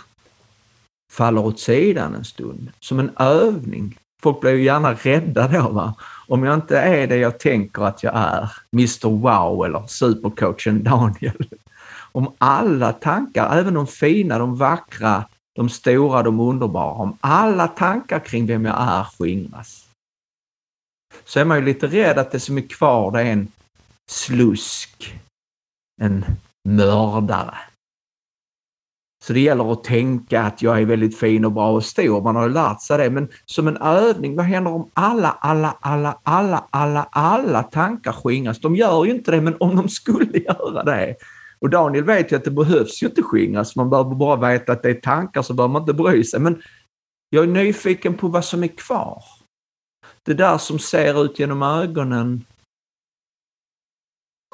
faller 1.11 1.45
åt 1.45 1.59
sidan 1.59 2.15
en 2.15 2.25
stund, 2.25 2.71
som 2.79 2.99
en 2.99 3.11
övning. 3.17 3.97
Folk 4.21 4.41
blir 4.41 4.51
ju 4.51 4.63
gärna 4.63 4.93
rädda 4.93 5.47
då. 5.47 5.69
Va? 5.69 5.93
Om 6.27 6.43
jag 6.43 6.53
inte 6.53 6.79
är 6.79 7.07
det 7.07 7.17
jag 7.17 7.39
tänker 7.39 7.83
att 7.83 8.03
jag 8.03 8.15
är, 8.15 8.51
Mr 8.73 9.09
Wow 9.09 9.65
eller 9.65 9.87
supercoachen 9.87 10.83
Daniel. 10.83 11.47
Om 12.11 12.33
alla 12.37 12.93
tankar, 12.93 13.57
även 13.59 13.73
de 13.73 13.87
fina, 13.87 14.37
de 14.37 14.55
vackra, 14.55 15.23
de 15.55 15.69
stora, 15.69 16.23
de 16.23 16.39
underbara, 16.39 16.91
om 16.91 17.17
alla 17.21 17.67
tankar 17.67 18.19
kring 18.19 18.47
vem 18.47 18.65
jag 18.65 18.75
är 18.79 19.03
skingras. 19.03 19.87
Så 21.25 21.39
är 21.39 21.45
man 21.45 21.57
ju 21.57 21.65
lite 21.65 21.87
rädd 21.87 22.17
att 22.17 22.31
det 22.31 22.39
som 22.39 22.57
är 22.57 22.69
kvar 22.69 23.11
det 23.11 23.21
är 23.21 23.25
en 23.25 23.47
slusk, 24.09 25.15
en 26.01 26.25
mördare. 26.69 27.57
Så 29.23 29.33
det 29.33 29.39
gäller 29.39 29.71
att 29.71 29.83
tänka 29.83 30.41
att 30.41 30.61
jag 30.61 30.81
är 30.81 30.85
väldigt 30.85 31.19
fin 31.19 31.45
och 31.45 31.51
bra 31.51 31.71
och 31.71 31.83
stor, 31.83 32.21
man 32.21 32.35
har 32.35 32.47
ju 32.47 32.53
lärt 32.53 32.81
sig 32.81 32.97
det. 32.97 33.09
Men 33.09 33.29
som 33.45 33.67
en 33.67 33.77
övning, 33.77 34.35
vad 34.35 34.45
händer 34.45 34.71
om 34.71 34.89
alla, 34.93 35.37
alla, 35.39 35.77
alla, 35.79 36.19
alla, 36.23 36.67
alla, 36.69 37.07
alla 37.11 37.63
tankar 37.63 38.11
skingras? 38.11 38.59
De 38.59 38.75
gör 38.75 39.05
ju 39.05 39.11
inte 39.11 39.31
det, 39.31 39.41
men 39.41 39.55
om 39.59 39.75
de 39.75 39.89
skulle 39.89 40.37
göra 40.37 40.83
det. 40.83 41.15
Och 41.59 41.69
Daniel 41.69 42.03
vet 42.03 42.31
ju 42.31 42.35
att 42.35 42.43
det 42.43 42.51
behövs 42.51 43.03
ju 43.03 43.07
inte 43.07 43.23
skingras, 43.23 43.75
man 43.75 43.89
behöver 43.89 44.15
bara 44.15 44.49
veta 44.49 44.71
att 44.71 44.83
det 44.83 44.89
är 44.89 45.01
tankar 45.01 45.41
så 45.41 45.53
behöver 45.53 45.73
man 45.73 45.81
inte 45.81 45.93
bry 45.93 46.23
sig. 46.23 46.39
Men 46.39 46.61
jag 47.29 47.43
är 47.43 47.47
nyfiken 47.47 48.13
på 48.13 48.27
vad 48.27 48.45
som 48.45 48.63
är 48.63 48.67
kvar. 48.67 49.23
Det 50.23 50.33
där 50.33 50.57
som 50.57 50.79
ser 50.79 51.25
ut 51.25 51.39
genom 51.39 51.63
ögonen, 51.63 52.45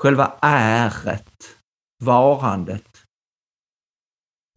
själva 0.02 0.38
äret, 0.42 1.58
varandet. 2.04 3.04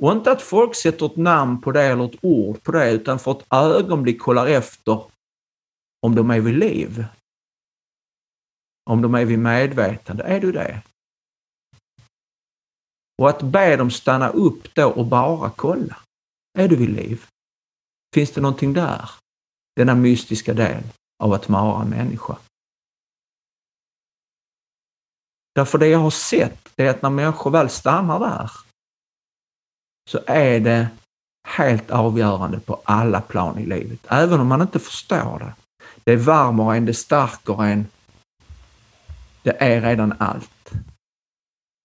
Och 0.03 0.13
inte 0.13 0.33
att 0.33 0.43
folk 0.43 0.77
sätter 0.77 1.07
ett 1.07 1.17
namn 1.17 1.61
på 1.61 1.73
det 1.73 1.83
eller 1.83 2.05
ett 2.05 2.25
ord 2.25 2.63
på 2.63 2.73
det, 2.73 2.93
utan 2.93 3.19
för 3.19 3.31
ett 3.31 3.47
ögonblick 3.51 4.21
kollar 4.21 4.47
efter 4.47 5.05
om 6.01 6.15
de 6.15 6.31
är 6.31 6.41
vid 6.41 6.55
liv. 6.55 7.05
Om 8.91 9.03
de 9.03 9.15
är 9.15 9.25
vid 9.25 9.39
medvetande. 9.39 10.25
Är 10.25 10.41
du 10.41 10.53
det? 10.53 10.83
Och 13.23 13.29
att 13.29 13.43
be 13.43 13.77
dem 13.77 13.91
stanna 13.91 14.29
upp 14.29 14.75
då 14.75 14.91
och 14.91 15.07
bara 15.07 15.51
kolla. 15.51 15.97
Är 16.59 16.69
du 16.69 16.77
vid 16.77 16.91
liv? 16.91 17.27
Finns 18.15 18.31
det 18.31 18.41
någonting 18.41 18.73
där? 18.73 19.11
Denna 19.77 19.95
mystiska 19.95 20.55
del 20.55 20.83
av 21.23 21.33
att 21.33 21.49
vara 21.49 21.85
människa. 21.85 22.39
Därför 25.57 25.79
det 25.79 25.89
jag 25.89 25.99
har 25.99 26.11
sett 26.11 26.69
är 26.77 26.91
att 26.91 27.03
när 27.03 27.11
människor 27.11 27.51
väl 27.51 27.69
stannar 27.69 28.21
där 28.21 28.51
så 30.11 30.21
är 30.27 30.61
det 30.61 30.89
helt 31.49 31.91
avgörande 31.91 32.61
på 32.61 32.81
alla 32.85 33.21
plan 33.21 33.59
i 33.59 33.67
livet, 33.67 33.99
även 34.09 34.41
om 34.41 34.47
man 34.47 34.63
inte 34.63 34.79
förstår 34.79 35.39
det. 35.39 35.55
Det 36.05 36.17
värmer 36.17 36.75
en, 36.75 36.87
det 36.87 36.95
stärker 36.95 37.65
en. 37.65 37.87
Det 39.43 39.57
är 39.63 39.81
redan 39.81 40.15
allt. 40.19 40.73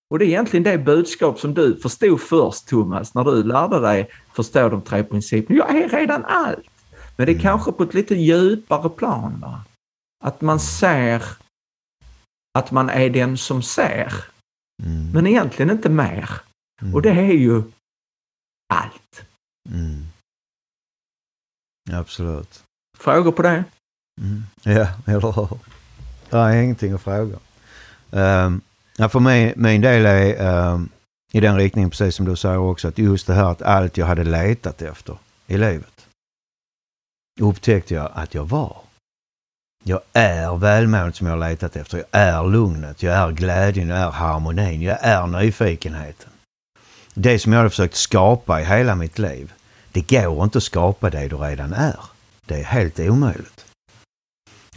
Och 0.10 0.20
det 0.20 0.26
är 0.26 0.28
egentligen 0.28 0.64
det 0.64 0.78
budskap 0.78 1.40
som 1.40 1.54
du 1.54 1.80
förstod 1.80 2.22
först 2.22 2.68
Thomas, 2.68 3.14
när 3.14 3.24
du 3.24 3.44
lärde 3.44 3.80
dig 3.80 4.10
förstå 4.34 4.70
de 4.70 4.82
tre 4.82 5.04
principerna. 5.04 5.60
Jag 5.60 5.76
är 5.76 5.90
redan 5.90 6.26
allt. 6.26 6.70
Men 7.18 7.26
det 7.26 7.32
är 7.32 7.40
kanske 7.40 7.72
på 7.72 7.84
ett 7.84 7.94
lite 7.94 8.16
djupare 8.16 8.90
plan. 8.90 9.40
Va? 9.42 9.62
Att 10.24 10.42
man 10.42 10.60
ser 10.60 11.24
att 12.54 12.72
man 12.72 12.90
är 12.90 13.10
den 13.10 13.38
som 13.38 13.62
ser. 13.64 14.14
Mm. 14.84 15.12
Men 15.12 15.28
egentligen 15.28 15.72
inte 15.72 15.90
mer. 15.90 16.32
Mm. 16.82 16.96
Och 16.96 17.02
det 17.02 17.10
är 17.10 17.34
ju 17.34 17.64
allt. 18.74 19.26
Mm. 19.70 20.06
Absolut. 21.92 22.64
Frågor 22.98 23.32
på 23.32 23.42
det? 23.42 23.64
Mm. 24.22 24.44
Ja, 24.64 24.88
eller 25.06 25.32
hur? 25.32 25.60
Det 26.30 26.38
är 26.38 26.62
ingenting 26.62 26.94
att 26.94 27.02
fråga. 27.02 27.40
Um, 28.10 28.62
ja, 28.98 29.10
för 29.10 29.20
mig, 29.20 29.54
min 29.58 29.82
del 29.82 30.06
är 30.06 30.72
um, 30.72 30.90
i 31.32 31.40
den 31.40 31.58
riktningen, 31.58 31.90
precis 31.90 32.16
som 32.16 32.26
du 32.26 32.36
säger 32.36 32.58
också, 32.58 32.88
att 32.88 32.98
just 32.98 33.28
det 33.28 33.34
här 33.34 33.52
att 33.52 33.62
allt 33.62 33.98
jag 33.98 34.06
hade 34.06 34.24
letat 34.24 34.82
efter 34.82 35.18
i 35.48 35.58
livet 35.58 36.08
upptäckte 37.40 37.94
jag 37.94 38.12
att 38.14 38.34
jag 38.34 38.46
var. 38.46 38.82
Jag 39.84 40.00
är 40.14 40.58
välmåendet 40.58 41.16
som 41.16 41.28
jag 41.28 41.34
har 41.34 41.50
letat 41.50 41.76
efter. 41.76 41.98
Jag 41.98 42.08
är 42.12 42.50
lugnet, 42.50 43.04
jag 43.04 43.16
är 43.16 43.32
glädjen, 43.32 43.90
jag 43.90 44.00
är 44.00 44.12
harmonin, 44.12 44.82
jag 44.82 44.98
är 45.02 45.28
nyfikenheten. 45.28 46.30
Det 47.14 47.40
som 47.40 47.52
jag 47.52 47.60
hade 47.60 47.70
försökt 47.70 47.96
skapa 47.96 48.62
i 48.62 48.66
hela 48.66 48.96
mitt 48.96 49.20
liv. 49.20 49.54
Det 49.92 50.02
går 50.02 50.44
inte 50.44 50.58
att 50.58 50.64
skapa 50.64 51.10
det 51.10 51.28
du 51.28 51.36
redan 51.36 51.74
är. 51.74 52.00
Det 52.46 52.60
är 52.60 52.64
helt 52.64 53.00
omöjligt. 53.00 53.66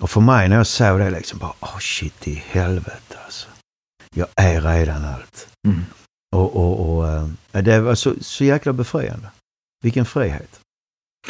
Och 0.01 0.11
för 0.11 0.21
mig 0.21 0.49
när 0.49 0.57
jag 0.57 0.67
såg 0.67 0.99
det 0.99 1.11
liksom 1.11 1.38
bara, 1.38 1.55
oh 1.61 1.79
shit 1.79 2.29
i 2.29 2.35
helvete 2.35 3.19
alltså. 3.25 3.49
Jag 4.14 4.29
är 4.37 4.61
redan 4.61 5.05
allt. 5.05 5.49
Mm. 5.69 5.85
Och, 6.37 6.57
och, 6.57 6.97
och 6.97 7.09
äh, 7.53 7.62
det 7.62 7.81
var 7.81 7.95
så, 7.95 8.14
så 8.21 8.45
jäkla 8.45 8.73
befriande. 8.73 9.29
Vilken 9.83 10.07
frihet. 10.07 10.61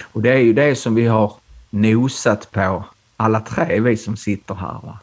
Och 0.02 0.22
det 0.22 0.30
är 0.30 0.38
ju 0.38 0.52
det 0.52 0.76
som 0.76 0.94
vi 0.94 1.06
har 1.06 1.32
nosat 1.70 2.50
på, 2.50 2.84
alla 3.16 3.40
tre 3.40 3.80
vi 3.80 3.96
som 3.96 4.16
sitter 4.16 4.54
här. 4.54 4.80
Va? 4.82 4.98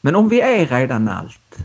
Men 0.00 0.16
om 0.16 0.28
vi 0.28 0.40
är 0.40 0.66
redan 0.66 1.08
allt, 1.08 1.58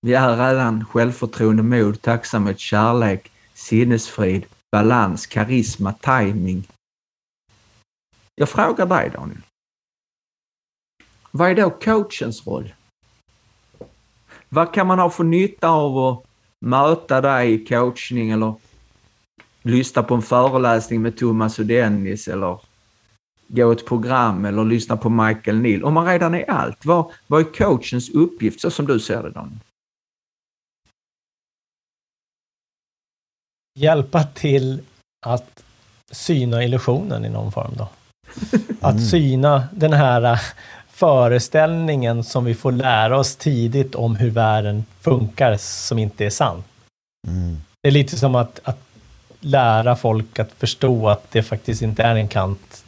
vi 0.00 0.14
är 0.14 0.36
redan 0.36 0.84
självförtroende, 0.84 1.62
mod, 1.62 2.02
tacksamhet, 2.02 2.58
kärlek, 2.58 3.32
sinnesfrid, 3.54 4.46
balans, 4.72 5.26
karisma, 5.26 5.92
timing. 5.92 6.68
Jag 8.34 8.48
frågar 8.48 8.86
dig 8.86 9.10
Daniel. 9.10 9.42
Vad 11.30 11.50
är 11.50 11.54
då 11.54 11.70
coachens 11.70 12.46
roll? 12.46 12.74
Vad 14.48 14.74
kan 14.74 14.86
man 14.86 14.98
ha 14.98 15.10
för 15.10 15.24
nytta 15.24 15.68
av 15.68 15.98
att 15.98 16.24
möta 16.60 17.20
dig 17.20 17.52
i 17.52 17.66
coachning 17.66 18.30
eller 18.30 18.54
lyssna 19.62 20.02
på 20.02 20.14
en 20.14 20.22
föreläsning 20.22 21.02
med 21.02 21.16
Thomas 21.16 21.58
och 21.58 21.66
Dennis 21.66 22.28
eller 22.28 22.60
gå 23.52 23.72
ett 23.72 23.86
program 23.86 24.44
eller 24.44 24.64
lyssna 24.64 24.96
på 24.96 25.08
Michael 25.08 25.58
Neal. 25.58 25.84
Om 25.84 25.94
man 25.94 26.06
redan 26.06 26.34
är 26.34 26.50
allt, 26.50 26.84
vad, 26.84 27.12
vad 27.26 27.40
är 27.40 27.44
coachens 27.44 28.10
uppgift 28.10 28.60
så 28.60 28.70
som 28.70 28.86
du 28.86 29.00
ser 29.00 29.22
det 29.22 29.30
Daniel? 29.30 29.58
Hjälpa 33.78 34.24
till 34.24 34.82
att 35.26 35.64
syna 36.10 36.64
illusionen 36.64 37.24
i 37.24 37.28
någon 37.28 37.52
form 37.52 37.72
då. 37.76 37.88
Att 38.80 39.06
syna 39.06 39.68
den 39.72 39.92
här 39.92 40.40
föreställningen 40.88 42.24
som 42.24 42.44
vi 42.44 42.54
får 42.54 42.72
lära 42.72 43.18
oss 43.18 43.36
tidigt 43.36 43.94
om 43.94 44.16
hur 44.16 44.30
världen 44.30 44.84
funkar 45.00 45.56
som 45.56 45.98
inte 45.98 46.24
är 46.24 46.30
sann. 46.30 46.64
Mm. 47.28 47.56
Det 47.82 47.88
är 47.88 47.92
lite 47.92 48.18
som 48.18 48.34
att, 48.34 48.60
att 48.64 48.78
lära 49.40 49.96
folk 49.96 50.38
att 50.38 50.52
förstå 50.52 51.08
att 51.08 51.30
det 51.30 51.42
faktiskt 51.42 51.82
inte 51.82 52.02
är 52.02 52.14
en 52.14 52.28
kant. 52.28 52.81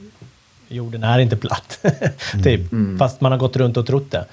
Jorden 0.68 1.04
är 1.04 1.18
inte 1.18 1.36
platt. 1.36 1.78
typ. 2.44 2.72
Mm. 2.72 2.98
Fast 2.98 3.20
man 3.20 3.32
har 3.32 3.38
gått 3.38 3.56
runt 3.56 3.76
och 3.76 3.86
trott 3.86 4.10
det. 4.10 4.24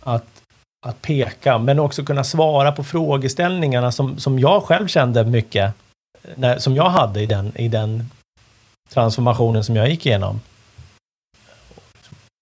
Att, 0.00 0.42
att 0.86 1.02
peka, 1.02 1.58
men 1.58 1.78
också 1.78 2.04
kunna 2.04 2.24
svara 2.24 2.72
på 2.72 2.84
frågeställningarna 2.84 3.92
som, 3.92 4.18
som 4.18 4.38
jag 4.38 4.62
själv 4.62 4.88
kände 4.88 5.24
mycket, 5.24 5.74
när, 6.34 6.58
som 6.58 6.76
jag 6.76 6.90
hade 6.90 7.20
i 7.20 7.26
den, 7.26 7.52
i 7.56 7.68
den 7.68 8.10
transformationen 8.88 9.64
som 9.64 9.76
jag 9.76 9.88
gick 9.90 10.06
igenom. 10.06 10.40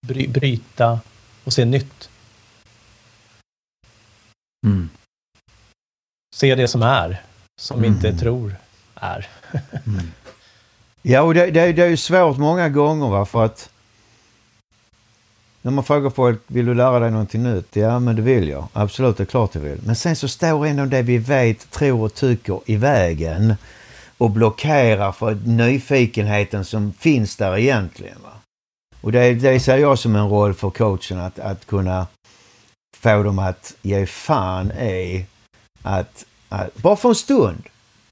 Bry, 0.07 0.28
bryta 0.28 1.00
och 1.44 1.52
se 1.52 1.64
nytt. 1.64 2.11
Mm. 4.66 4.90
Se 6.37 6.54
det 6.54 6.68
som 6.68 6.83
är, 6.83 7.22
som 7.61 7.78
Mm. 7.78 7.94
inte 7.94 8.12
tror 8.18 8.57
är. 8.94 9.28
Ja, 11.10 11.22
och 11.22 11.34
det, 11.34 11.50
det, 11.50 11.72
det 11.72 11.82
är 11.82 11.88
ju 11.88 11.96
svårt 11.96 12.36
många 12.38 12.68
gånger 12.68 13.08
va, 13.08 13.24
för 13.24 13.44
att 13.44 13.70
när 15.62 15.72
man 15.72 15.84
frågar 15.84 16.10
folk, 16.10 16.40
vill 16.46 16.66
du 16.66 16.74
lära 16.74 16.98
dig 16.98 17.10
någonting 17.10 17.42
nytt? 17.42 17.76
Ja, 17.76 17.98
men 17.98 18.16
det 18.16 18.22
vill 18.22 18.48
jag. 18.48 18.68
Absolut, 18.72 19.16
det 19.16 19.22
är 19.22 19.26
klart 19.26 19.54
jag 19.54 19.62
vill. 19.62 19.78
Men 19.86 19.96
sen 19.96 20.16
så 20.16 20.28
står 20.28 20.66
ändå 20.66 20.84
det 20.84 21.02
vi 21.02 21.18
vet, 21.18 21.70
tror 21.70 22.02
och 22.02 22.14
tycker 22.14 22.60
i 22.66 22.76
vägen 22.76 23.54
och 24.18 24.30
blockerar 24.30 25.12
för 25.12 25.34
nyfikenheten 25.34 26.64
som 26.64 26.92
finns 26.92 27.36
där 27.36 27.58
egentligen. 27.58 28.18
Va? 28.22 28.32
Och 29.00 29.12
det, 29.12 29.34
det 29.34 29.60
ser 29.60 29.76
jag 29.76 29.98
som 29.98 30.16
en 30.16 30.28
roll 30.28 30.54
för 30.54 30.70
coachen 30.70 31.20
att, 31.20 31.38
att 31.38 31.66
kunna 31.66 32.06
få 32.96 33.22
dem 33.22 33.38
att 33.38 33.74
ge 33.82 34.06
fan 34.06 34.72
i 34.72 35.26
att, 35.82 36.24
att 36.48 36.76
bara 36.76 36.96
för 36.96 37.08
en 37.08 37.14
stund 37.14 37.62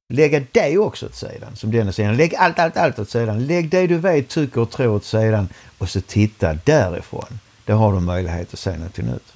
lägga 0.09 0.41
dig 0.53 0.79
också 0.79 1.07
åt 1.07 1.15
sidan, 1.15 1.57
som 1.57 1.71
Dennis 1.71 1.97
sidan. 1.97 2.17
Lägg 2.17 2.35
allt, 2.35 2.59
allt, 2.59 2.77
allt 2.77 2.99
åt 2.99 3.11
sidan. 3.11 3.47
Lägg 3.47 3.71
det 3.71 3.87
du 3.87 3.99
vet, 3.99 4.29
tycker 4.29 4.61
och 4.61 4.71
tror 4.71 4.95
åt 4.95 5.05
sidan 5.05 5.49
och 5.79 5.89
så 5.89 6.01
titta 6.01 6.55
därifrån. 6.55 7.39
Då 7.65 7.73
har 7.73 7.93
du 7.93 8.01
möjlighet 8.01 8.53
att 8.53 8.59
se 8.59 8.77
någonting 8.77 9.07
nytt. 9.07 9.33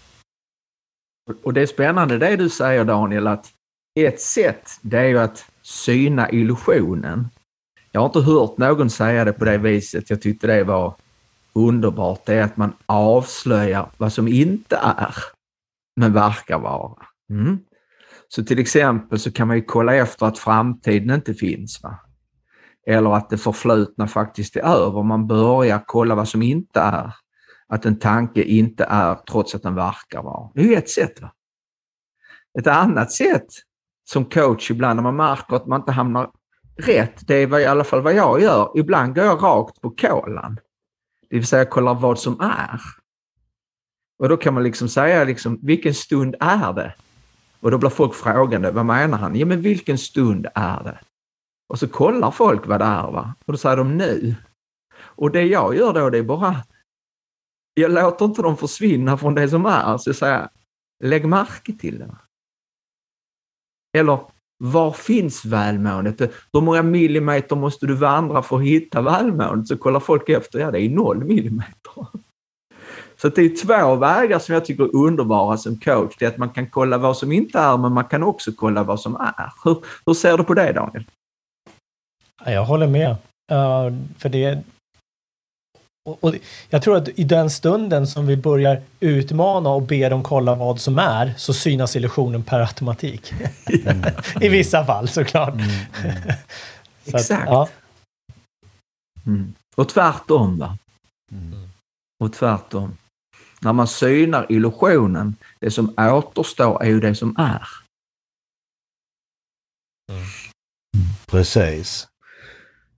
Och 1.42 1.54
det 1.54 1.62
är 1.62 1.66
spännande 1.66 2.18
det 2.18 2.37
du 2.37 2.48
säger 2.48 2.85
Daniel, 2.85 3.26
att 3.26 3.52
ett 4.00 4.20
sätt 4.20 4.78
det 4.80 4.98
är 4.98 5.04
ju 5.04 5.18
att 5.18 5.44
syna 5.62 6.30
illusionen. 6.30 7.28
Jag 7.92 8.00
har 8.00 8.06
inte 8.06 8.20
hört 8.20 8.59
någon 8.59 8.90
säga 8.90 9.24
det 9.24 9.33
på 9.33 9.44
det 9.44 9.59
viset. 9.59 10.11
Jag 10.11 10.22
tyckte 10.22 10.46
det 10.46 10.64
var 10.64 10.94
underbart. 11.52 12.26
Det 12.26 12.35
är 12.35 12.42
att 12.42 12.56
man 12.56 12.72
avslöjar 12.87 13.90
vad 13.96 14.12
som 14.12 14.28
inte 14.28 14.76
är, 14.76 15.14
men 15.96 16.12
verkar 16.12 16.59
vara. 16.59 17.06
Mm. 17.30 17.59
Så 18.34 18.44
till 18.44 18.58
exempel 18.58 19.18
så 19.18 19.32
kan 19.32 19.48
man 19.48 19.56
ju 19.56 19.62
kolla 19.62 19.94
efter 19.94 20.26
att 20.26 20.38
framtiden 20.38 21.10
inte 21.10 21.34
finns. 21.34 21.82
Va? 21.82 21.98
Eller 22.86 23.16
att 23.16 23.30
det 23.30 23.38
förflutna 23.38 24.08
faktiskt 24.08 24.56
är 24.56 24.60
över. 24.60 25.02
Man 25.02 25.26
börjar 25.26 25.84
kolla 25.86 26.14
vad 26.14 26.28
som 26.28 26.42
inte 26.42 26.80
är. 26.80 27.14
Att 27.68 27.86
en 27.86 27.98
tanke 27.98 28.42
inte 28.42 28.84
är 28.84 29.14
trots 29.14 29.54
att 29.54 29.62
den 29.62 29.74
verkar 29.74 30.22
vara. 30.22 30.50
Det 30.54 30.60
är 30.60 30.64
ju 30.64 30.74
ett 30.74 30.90
sätt. 30.90 31.20
Va? 31.20 31.32
Ett 32.58 32.66
annat 32.66 33.12
sätt 33.12 33.46
som 34.04 34.24
coach 34.24 34.70
ibland 34.70 34.96
när 34.96 35.02
man 35.02 35.16
märker 35.16 35.56
att 35.56 35.66
man 35.66 35.80
inte 35.80 35.92
hamnar 35.92 36.30
rätt, 36.76 37.26
det 37.26 37.34
är 37.34 37.58
i 37.58 37.66
alla 37.66 37.84
fall 37.84 38.02
vad 38.02 38.14
jag 38.14 38.42
gör. 38.42 38.72
Ibland 38.74 39.14
går 39.14 39.24
jag 39.24 39.42
rakt 39.42 39.80
på 39.80 39.90
kolan. 39.90 40.58
Det 41.30 41.36
vill 41.36 41.46
säga 41.46 41.64
kollar 41.64 41.94
vad 41.94 42.18
som 42.18 42.40
är. 42.40 42.80
Och 44.18 44.28
då 44.28 44.36
kan 44.36 44.54
man 44.54 44.62
liksom 44.62 44.88
säga 44.88 45.24
liksom, 45.24 45.58
vilken 45.62 45.94
stund 45.94 46.36
är 46.40 46.72
det? 46.72 46.94
Och 47.60 47.70
då 47.70 47.78
blir 47.78 47.90
folk 47.90 48.14
frågande, 48.14 48.70
vad 48.70 48.86
menar 48.86 49.18
han? 49.18 49.36
Ja 49.36 49.46
men 49.46 49.62
vilken 49.62 49.98
stund 49.98 50.46
är 50.54 50.82
det? 50.82 50.98
Och 51.68 51.78
så 51.78 51.88
kollar 51.88 52.30
folk 52.30 52.66
vad 52.66 52.80
det 52.80 52.84
är 52.84 53.10
va? 53.10 53.34
och 53.44 53.52
då 53.52 53.58
säger 53.58 53.76
de 53.76 53.96
nu. 53.96 54.34
Och 55.00 55.30
det 55.30 55.42
jag 55.42 55.76
gör 55.76 55.92
då 55.92 56.10
det 56.10 56.18
är 56.18 56.22
bara, 56.22 56.56
jag 57.74 57.90
låter 57.90 58.24
inte 58.24 58.42
dem 58.42 58.56
försvinna 58.56 59.16
från 59.16 59.34
det 59.34 59.48
som 59.48 59.66
är, 59.66 59.98
så 59.98 60.08
jag 60.08 60.16
säger, 60.16 60.48
lägg 61.04 61.28
märke 61.28 61.72
till 61.72 61.98
det. 61.98 62.16
Eller, 63.98 64.20
var 64.58 64.92
finns 64.92 65.44
välmåendet? 65.44 66.20
Hur 66.52 66.60
många 66.60 66.82
millimeter 66.82 67.56
måste 67.56 67.86
du 67.86 67.94
vandra 67.94 68.42
för 68.42 68.56
att 68.56 68.62
hitta 68.62 69.02
välmåendet? 69.02 69.68
Så 69.68 69.76
kollar 69.76 70.00
folk 70.00 70.28
efter, 70.28 70.58
ja 70.58 70.70
det 70.70 70.80
är 70.80 70.90
noll 70.90 71.24
millimeter. 71.24 72.06
Så 73.20 73.28
det 73.28 73.42
är 73.42 73.66
två 73.66 73.94
vägar 73.94 74.38
som 74.38 74.54
jag 74.54 74.64
tycker 74.64 74.85
är 74.85 74.96
underbara 74.96 75.56
som 75.56 75.76
coach. 75.76 76.14
Det 76.18 76.24
är 76.24 76.28
att 76.28 76.38
man 76.38 76.50
kan 76.50 76.66
kolla 76.66 76.98
vad 76.98 77.16
som 77.16 77.33
inte 77.33 77.59
är, 77.59 77.76
men 77.76 77.92
man 77.92 78.04
kan 78.04 78.22
också 78.22 78.52
kolla 78.52 78.83
vad 78.83 79.00
som 79.00 79.16
är. 79.16 79.52
Hur, 79.64 79.85
hur 80.06 80.14
ser 80.14 80.38
du 80.38 80.44
på 80.44 80.54
det 80.54 80.72
Daniel? 80.72 81.04
Jag 82.44 82.64
håller 82.64 82.87
med. 82.87 83.11
Uh, 83.11 83.98
för 84.18 84.28
det... 84.28 84.62
Och, 86.09 86.24
och, 86.24 86.35
jag 86.70 86.83
tror 86.83 86.96
att 86.96 87.09
i 87.09 87.24
den 87.24 87.50
stunden 87.50 88.06
som 88.06 88.26
vi 88.26 88.37
börjar 88.37 88.83
utmana 89.00 89.70
och 89.70 89.83
be 89.83 90.09
dem 90.09 90.22
kolla 90.22 90.54
vad 90.54 90.80
som 90.80 90.98
är, 90.98 91.35
så 91.37 91.54
synas 91.54 91.96
illusionen 91.96 92.42
per 92.42 92.61
automatik. 92.61 93.33
I 94.40 94.48
vissa 94.48 94.85
fall 94.85 95.09
såklart. 95.09 95.54
Mm, 95.54 95.68
mm. 96.04 96.16
så 97.11 97.16
Exakt. 97.16 97.42
Att, 97.42 97.48
ja. 97.48 97.68
mm. 99.26 99.54
Och 99.76 99.88
tvärtom 99.88 100.59
va? 100.59 100.78
Mm. 101.33 101.68
Och 102.24 102.33
tvärtom. 102.33 102.96
När 103.60 103.72
man 103.72 103.88
synar 103.88 104.46
illusionen, 104.48 105.36
det 105.58 105.70
som 105.70 105.94
återstår 105.98 106.82
är 106.82 106.88
ju 106.88 107.00
det 107.00 107.14
som 107.14 107.36
är. 107.38 107.68
Mm. 110.12 110.24
Precis. 111.26 112.08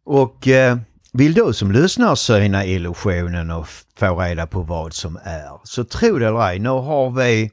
Och 0.04 0.48
eh, 0.48 0.78
vill 1.12 1.34
du 1.34 1.52
som 1.52 1.72
lyssnar 1.72 2.14
syna 2.14 2.66
illusionen 2.66 3.50
och 3.50 3.68
få 3.96 4.20
reda 4.20 4.46
på 4.46 4.62
vad 4.62 4.94
som 4.94 5.18
är, 5.24 5.60
så 5.64 5.84
tro 5.84 6.18
det 6.18 6.26
eller 6.26 6.48
ej, 6.48 6.58
nu 6.58 6.68
har 6.68 7.10
vi 7.10 7.50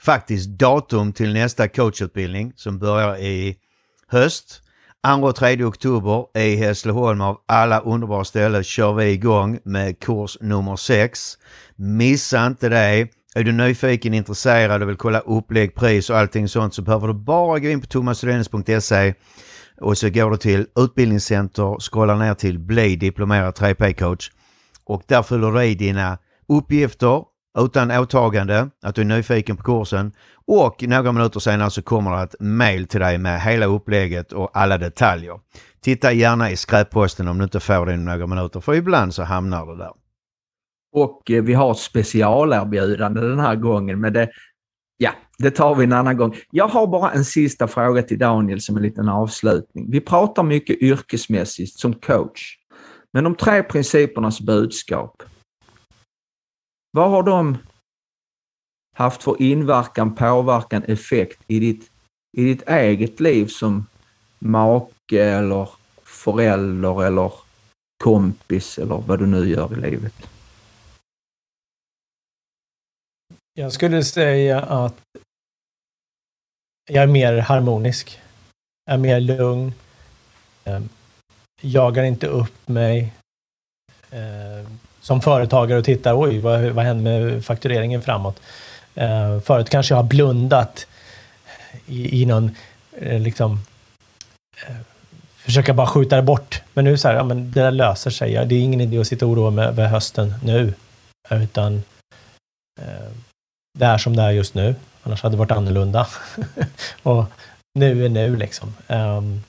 faktiskt 0.00 0.48
datum 0.48 1.12
till 1.12 1.32
nästa 1.32 1.68
coachutbildning 1.68 2.52
som 2.56 2.78
börjar 2.78 3.16
i 3.18 3.56
höst. 4.08 4.62
2 5.04 5.26
och 5.26 5.36
3 5.36 5.64
oktober 5.64 6.38
i 6.38 6.56
Hässleholm 6.56 7.20
av 7.20 7.38
alla 7.48 7.80
underbara 7.80 8.24
ställen 8.24 8.64
kör 8.64 8.92
vi 8.92 9.10
igång 9.10 9.58
med 9.64 10.00
kurs 10.00 10.38
nummer 10.40 10.76
6. 10.76 11.38
Missa 11.76 12.46
inte 12.46 12.68
det. 12.68 13.08
Är 13.34 13.44
du 13.44 13.52
nyfiken, 13.52 14.14
intresserad 14.14 14.82
och 14.82 14.88
vill 14.88 14.96
kolla 14.96 15.20
upplägg, 15.20 15.74
pris 15.74 16.10
och 16.10 16.18
allting 16.18 16.48
sånt 16.48 16.74
så 16.74 16.82
behöver 16.82 17.08
du 17.08 17.14
bara 17.14 17.58
gå 17.58 17.68
in 17.68 17.80
på 17.80 17.86
thomasstudenius.se 17.86 19.14
och 19.80 19.98
så 19.98 20.10
går 20.10 20.30
du 20.30 20.36
till 20.36 20.66
utbildningscenter, 20.76 21.76
scrollar 21.80 22.16
ner 22.16 22.34
till 22.34 22.58
bli 22.58 22.96
diplomerad 22.96 23.54
3P-coach 23.54 24.30
och 24.84 25.02
där 25.06 25.22
fyller 25.22 25.52
du 25.52 25.62
i 25.64 25.74
dina 25.74 26.18
uppgifter 26.48 27.22
utan 27.58 27.90
åtagande, 27.90 28.70
att 28.82 28.94
du 28.94 29.00
är 29.00 29.06
nyfiken 29.06 29.56
på 29.56 29.62
kursen 29.62 30.12
och 30.46 30.82
några 30.82 31.12
minuter 31.12 31.40
senare 31.40 31.70
så 31.70 31.82
kommer 31.82 32.16
det 32.16 32.22
ett 32.22 32.34
mail 32.40 32.86
till 32.86 33.00
dig 33.00 33.18
med 33.18 33.40
hela 33.40 33.66
upplägget 33.66 34.32
och 34.32 34.50
alla 34.52 34.78
detaljer. 34.78 35.40
Titta 35.80 36.12
gärna 36.12 36.50
i 36.50 36.56
skräpposten 36.56 37.28
om 37.28 37.38
du 37.38 37.44
inte 37.44 37.60
får 37.60 37.86
det 37.86 37.94
inom 37.94 38.04
några 38.04 38.26
minuter 38.26 38.60
för 38.60 38.74
ibland 38.74 39.14
så 39.14 39.22
hamnar 39.22 39.66
det 39.66 39.76
där. 39.76 39.92
Och 40.92 41.30
eh, 41.30 41.42
vi 41.42 41.54
har 41.54 41.70
ett 41.70 41.78
specialerbjudande 41.78 43.20
den 43.20 43.40
här 43.40 43.56
gången 43.56 44.00
men 44.00 44.12
det, 44.12 44.30
ja, 44.96 45.10
det 45.38 45.50
tar 45.50 45.74
vi 45.74 45.84
en 45.84 45.92
annan 45.92 46.16
gång. 46.16 46.36
Jag 46.50 46.68
har 46.68 46.86
bara 46.86 47.10
en 47.10 47.24
sista 47.24 47.68
fråga 47.68 48.02
till 48.02 48.18
Daniel 48.18 48.60
som 48.60 48.76
en 48.76 48.82
liten 48.82 49.08
avslutning. 49.08 49.90
Vi 49.90 50.00
pratar 50.00 50.42
mycket 50.42 50.82
yrkesmässigt 50.82 51.78
som 51.78 51.94
coach. 51.94 52.56
Men 53.12 53.24
de 53.24 53.34
tre 53.34 53.62
principernas 53.62 54.40
budskap, 54.40 55.22
vad 56.94 57.10
har 57.10 57.22
de 57.22 57.58
haft 58.96 59.22
för 59.22 59.42
inverkan, 59.42 60.14
påverkan, 60.14 60.82
effekt 60.84 61.40
i 61.46 61.60
ditt, 61.60 61.90
i 62.36 62.44
ditt 62.44 62.68
eget 62.68 63.20
liv 63.20 63.46
som 63.46 63.86
make 64.38 65.22
eller 65.22 65.68
förälder 66.02 67.04
eller 67.04 67.32
kompis 68.04 68.78
eller 68.78 68.98
vad 69.06 69.18
du 69.18 69.26
nu 69.26 69.48
gör 69.48 69.72
i 69.72 69.90
livet? 69.90 70.14
Jag 73.54 73.72
skulle 73.72 74.04
säga 74.04 74.60
att 74.60 75.00
jag 76.90 77.02
är 77.02 77.06
mer 77.06 77.38
harmonisk. 77.38 78.20
Jag 78.84 78.94
är 78.94 78.98
mer 78.98 79.20
lugn. 79.20 79.72
Ehm, 80.64 80.88
jagar 81.60 82.04
inte 82.04 82.26
upp 82.26 82.68
mig. 82.68 83.12
Ehm, 84.10 84.78
som 85.04 85.20
företagare 85.20 85.78
och 85.78 85.84
tittar, 85.84 86.20
oj, 86.20 86.38
vad, 86.38 86.62
vad 86.62 86.84
händer 86.84 87.20
med 87.20 87.44
faktureringen 87.44 88.02
framåt? 88.02 88.40
Uh, 89.00 89.40
förut 89.40 89.70
kanske 89.70 89.94
jag 89.94 89.98
har 89.98 90.08
blundat 90.08 90.86
i, 91.86 92.22
i 92.22 92.26
någon, 92.26 92.56
uh, 93.02 93.20
liksom, 93.20 93.52
uh, 94.68 94.76
försöka 95.36 95.74
bara 95.74 95.86
skjuta 95.86 96.16
det 96.16 96.22
bort. 96.22 96.62
Men 96.74 96.84
nu 96.84 96.98
så 96.98 97.08
här, 97.08 97.14
ja 97.14 97.24
men 97.24 97.52
det 97.52 97.60
där 97.60 97.70
löser 97.70 98.10
sig. 98.10 98.32
Ja, 98.32 98.44
det 98.44 98.54
är 98.54 98.60
ingen 98.60 98.80
idé 98.80 98.98
att 98.98 99.06
sitta 99.06 99.26
och 99.26 99.32
oroa 99.32 99.50
mig 99.50 99.66
över 99.66 99.86
hösten 99.86 100.34
nu. 100.44 100.74
Utan 101.30 101.82
det 103.78 103.84
är 103.84 103.98
som 103.98 104.16
det 104.16 104.22
är 104.22 104.30
just 104.30 104.54
nu. 104.54 104.74
Annars 105.02 105.22
hade 105.22 105.34
det 105.34 105.38
varit 105.38 105.50
annorlunda. 105.50 106.06
och 107.02 107.24
nu 107.74 108.04
är 108.04 108.08
nu 108.08 108.36
liksom. 108.36 108.74
Um, 108.88 109.42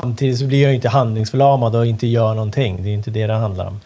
samtidigt 0.00 0.38
så 0.38 0.46
blir 0.46 0.62
jag 0.62 0.74
inte 0.74 0.88
handlingsförlamad 0.88 1.76
och 1.76 1.86
inte 1.86 2.06
gör 2.06 2.34
någonting. 2.34 2.82
Det 2.82 2.88
är 2.88 2.94
inte 2.94 3.10
det 3.10 3.26
det 3.26 3.34
handlar 3.34 3.66
om. 3.66 3.80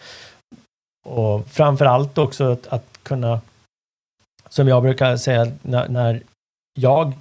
Och 1.07 1.47
framför 1.47 1.85
allt 1.85 2.17
också 2.17 2.51
att, 2.51 2.67
att 2.67 2.85
kunna, 3.03 3.41
som 4.49 4.67
jag 4.67 4.83
brukar 4.83 5.17
säga, 5.17 5.51
när, 5.61 5.87
när 5.87 6.21
jag 6.73 7.13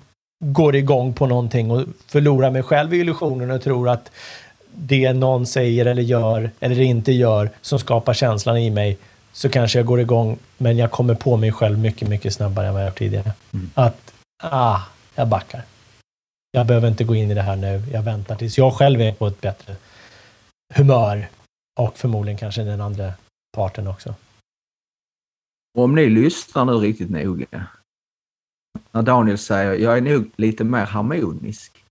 går 0.45 0.77
igång 0.77 1.13
på 1.13 1.27
någonting 1.27 1.71
och 1.71 1.85
förlorar 2.07 2.51
mig 2.51 2.63
själv 2.63 2.95
i 2.95 2.99
illusionen 2.99 3.51
och 3.51 3.63
tror 3.63 3.89
att 3.89 4.11
det 4.75 5.13
någon 5.13 5.47
säger 5.47 5.87
eller 5.87 6.03
gör 6.03 6.51
eller 6.61 6.81
inte 6.81 7.13
gör 7.13 7.51
som 7.61 7.79
skapar 7.79 8.15
känslan 8.15 8.57
i 8.57 8.71
mig 8.71 8.99
så 9.33 9.49
kanske 9.49 9.79
jag 9.79 9.87
går 9.87 10.01
igång 10.01 10.39
men 10.59 10.77
jag 10.77 10.91
kommer 10.91 11.15
på 11.15 11.37
mig 11.37 11.53
själv 11.53 11.79
mycket, 11.79 12.09
mycket 12.09 12.35
snabbare 12.35 12.67
än 12.67 12.75
vad 12.75 12.83
jag 12.83 12.89
gjort 12.89 12.99
tidigare. 12.99 13.33
Mm. 13.53 13.71
Att, 13.75 14.13
ah, 14.43 14.81
jag 15.15 15.29
backar. 15.29 15.63
Jag 16.51 16.67
behöver 16.67 16.89
inte 16.89 17.05
gå 17.05 17.15
in 17.15 17.31
i 17.31 17.35
det 17.35 17.43
här 17.43 17.57
nu. 17.57 17.83
Jag 17.93 18.03
väntar 18.03 18.37
tills 18.37 18.59
jag 18.59 18.75
själv 18.75 19.01
är 19.01 19.13
på 19.13 19.27
ett 19.27 19.41
bättre 19.41 19.77
humör 20.75 21.29
och 21.79 21.99
förmodligen 21.99 22.39
kanske 22.39 22.63
den 22.63 22.81
andra 22.81 23.13
parten 23.57 23.87
också. 23.87 24.15
om 25.79 25.95
ni 25.95 26.07
lyssnar 26.11 26.65
nu 26.65 26.73
riktigt 26.73 27.11
noga. 27.11 27.67
När 28.93 29.03
Daniel 29.03 29.39
säger 29.39 29.75
jag 29.75 29.97
är 29.97 30.01
nog 30.01 30.31
lite 30.37 30.65
mer 30.65 30.87
harmonisk. 30.87 31.85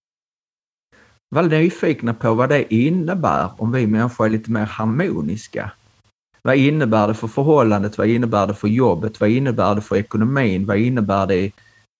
Var 1.30 1.43
nyfikna 1.43 2.13
på 2.13 2.34
vad 2.34 2.49
det 2.49 2.74
innebär 2.74 3.49
om 3.57 3.72
vi 3.72 3.88
människor 3.88 4.26
är 4.26 4.30
lite 4.30 4.51
mer 4.51 4.66
harmoniska. 4.66 5.72
Vad 6.41 6.55
innebär 6.55 7.07
det 7.07 7.13
för 7.13 7.28
förhållandet? 7.28 7.97
Vad 7.97 8.07
innebär 8.07 8.47
det 8.47 8.53
för 8.53 8.68
jobbet? 8.68 9.20
Vad 9.20 9.30
innebär 9.30 9.76
det 9.76 9.82
för 9.82 9.95
ekonomin? 9.95 10.66
Vad 10.66 10.78
innebär 10.78 11.28
det 11.28 11.51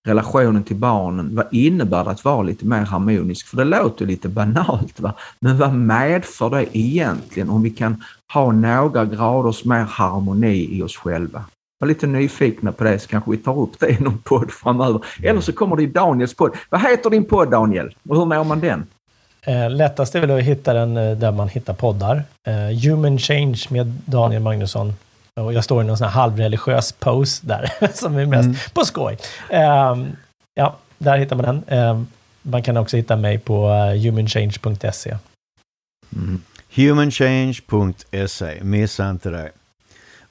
relationen 0.06 0.64
till 0.64 0.76
barnen? 0.76 1.36
Vad 1.36 1.46
innebär 1.50 2.04
det 2.04 2.10
att 2.10 2.24
vara 2.24 2.42
lite 2.42 2.66
mer 2.66 2.80
harmonisk? 2.80 3.46
För 3.46 3.56
det 3.56 3.64
låter 3.64 4.06
lite 4.06 4.28
banalt, 4.28 5.00
va? 5.00 5.14
men 5.40 5.58
vad 5.58 5.74
medför 5.74 6.50
det 6.50 6.78
egentligen 6.78 7.50
om 7.50 7.62
vi 7.62 7.70
kan 7.70 8.02
ha 8.32 8.52
några 8.52 9.04
graders 9.04 9.64
mer 9.64 9.82
harmoni 9.82 10.78
i 10.78 10.82
oss 10.82 10.96
själva? 10.96 11.44
Var 11.78 11.88
lite 11.88 12.06
nyfikna 12.06 12.72
på 12.72 12.84
det 12.84 12.98
så 12.98 13.08
kanske 13.08 13.30
vi 13.30 13.36
tar 13.36 13.58
upp 13.58 13.80
det 13.80 13.88
i 13.88 14.00
någon 14.00 14.18
podd 14.18 14.50
framöver. 14.50 15.00
Eller 15.22 15.40
så 15.40 15.52
kommer 15.52 15.76
det 15.76 15.82
i 15.82 15.86
Daniels 15.86 16.34
podd. 16.34 16.56
Vad 16.70 16.80
heter 16.80 17.10
din 17.10 17.24
podd 17.24 17.50
Daniel? 17.50 17.94
Och 18.08 18.16
hur 18.16 18.26
når 18.26 18.44
man 18.44 18.60
den? 18.60 18.86
Eh, 19.42 19.70
lättast 19.70 20.14
är 20.14 20.20
väl 20.20 20.30
att 20.30 20.42
hitta 20.42 20.72
den 20.74 20.96
eh, 20.96 21.16
där 21.16 21.32
man 21.32 21.48
hittar 21.48 21.74
poddar. 21.74 22.22
Eh, 22.46 22.90
Human 22.90 23.18
Change 23.18 23.66
med 23.70 23.86
Daniel 24.04 24.42
Magnusson. 24.42 24.92
Och 25.40 25.52
jag 25.52 25.64
står 25.64 25.82
i 25.82 25.86
någon 25.86 25.98
sån 25.98 26.08
här 26.08 26.14
halvreligiös 26.14 26.92
pose 26.92 27.46
där, 27.46 27.72
som 27.94 28.16
är 28.16 28.26
mest 28.26 28.44
mm. 28.44 28.56
på 28.72 28.84
skoj. 28.84 29.18
Eh, 29.50 29.96
ja, 30.54 30.76
där 30.98 31.18
hittar 31.18 31.36
man 31.36 31.44
den. 31.44 31.64
Ehm, 31.66 32.06
man 32.42 32.62
kan 32.62 32.76
också 32.76 32.96
hitta 32.96 33.16
mig 33.16 33.38
på 33.38 33.68
eh, 33.70 34.02
humanchange.se. 34.02 35.16
Mm. 36.16 36.42
Humanchange.se, 36.74 38.58
missa 38.62 39.10
inte 39.10 39.30
det. 39.30 39.50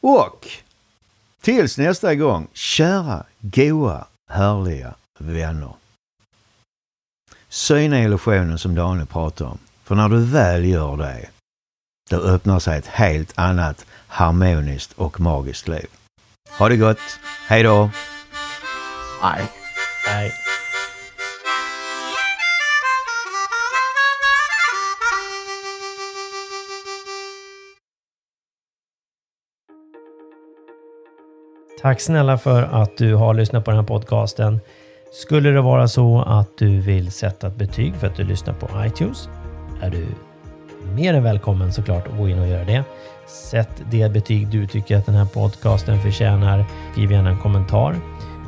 Och 0.02 0.48
tills 1.42 1.78
nästa 1.78 2.16
gång, 2.16 2.48
kära, 2.54 3.24
goa, 3.40 4.08
härliga 4.30 4.94
vänner 5.20 5.70
syna 7.56 8.04
illusionen 8.04 8.58
som 8.60 8.76
Daniel 8.76 9.08
pratar 9.08 9.46
om. 9.46 9.58
För 9.84 9.96
när 9.96 10.10
du 10.10 10.26
väl 10.26 10.66
gör 10.66 10.98
det, 10.98 11.26
då 12.10 12.18
öppnar 12.18 12.60
sig 12.60 12.78
ett 12.78 12.88
helt 12.88 13.34
annat 13.36 13.86
harmoniskt 14.08 14.94
och 14.94 15.20
magiskt 15.20 15.68
liv. 15.68 15.88
Ha 16.60 16.70
det 16.70 16.78
gott. 16.78 17.00
Hej 17.48 17.64
då! 17.64 17.90
Hej. 19.22 19.44
Hej. 20.08 20.32
Tack 31.82 32.02
snälla 32.02 32.38
för 32.38 32.64
att 32.64 32.98
du 32.98 33.16
har 33.16 33.34
lyssnat 33.34 33.66
på 33.66 33.72
den 33.72 33.80
här 33.80 33.88
podcasten. 33.88 34.60
Skulle 35.12 35.50
det 35.50 35.62
vara 35.62 35.88
så 35.88 36.22
att 36.22 36.58
du 36.58 36.80
vill 36.80 37.12
sätta 37.12 37.48
ett 37.48 37.56
betyg 37.56 37.96
för 37.96 38.08
att 38.08 38.16
du 38.16 38.24
lyssnar 38.24 38.54
på 38.54 38.86
iTunes 38.86 39.30
är 39.82 39.90
du 39.90 40.08
mer 40.96 41.14
än 41.14 41.24
välkommen 41.24 41.74
såklart 41.74 42.08
att 42.08 42.18
gå 42.18 42.30
in 42.30 42.40
och 42.40 42.48
göra 42.48 42.64
det. 42.64 42.84
Sätt 43.28 43.84
det 43.92 44.12
betyg 44.12 44.48
du 44.48 44.68
tycker 44.68 44.98
att 44.98 45.06
den 45.06 45.16
här 45.16 45.26
podcasten 45.26 46.02
förtjänar. 46.02 46.66
Skriv 46.92 47.12
gärna 47.12 47.30
en 47.30 47.40
kommentar. 47.40 47.96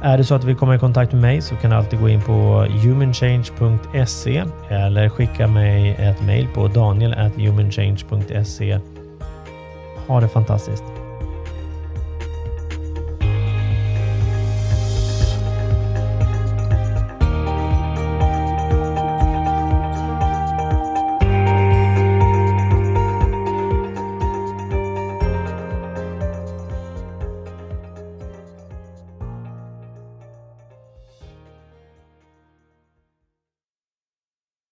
Är 0.03 0.17
det 0.17 0.23
så 0.23 0.35
att 0.35 0.41
du 0.41 0.47
vill 0.47 0.55
komma 0.55 0.75
i 0.75 0.79
kontakt 0.79 1.11
med 1.11 1.21
mig 1.21 1.41
så 1.41 1.55
kan 1.55 1.69
du 1.69 1.75
alltid 1.75 1.99
gå 1.99 2.09
in 2.09 2.21
på 2.21 2.67
humanchange.se 2.83 4.43
eller 4.69 5.09
skicka 5.09 5.47
mig 5.47 5.95
ett 5.99 6.21
mejl 6.21 6.47
på 6.53 6.67
daniel.humanchange.se. 6.67 8.79
Ha 10.07 10.21
det 10.21 10.27
fantastiskt! 10.27 10.96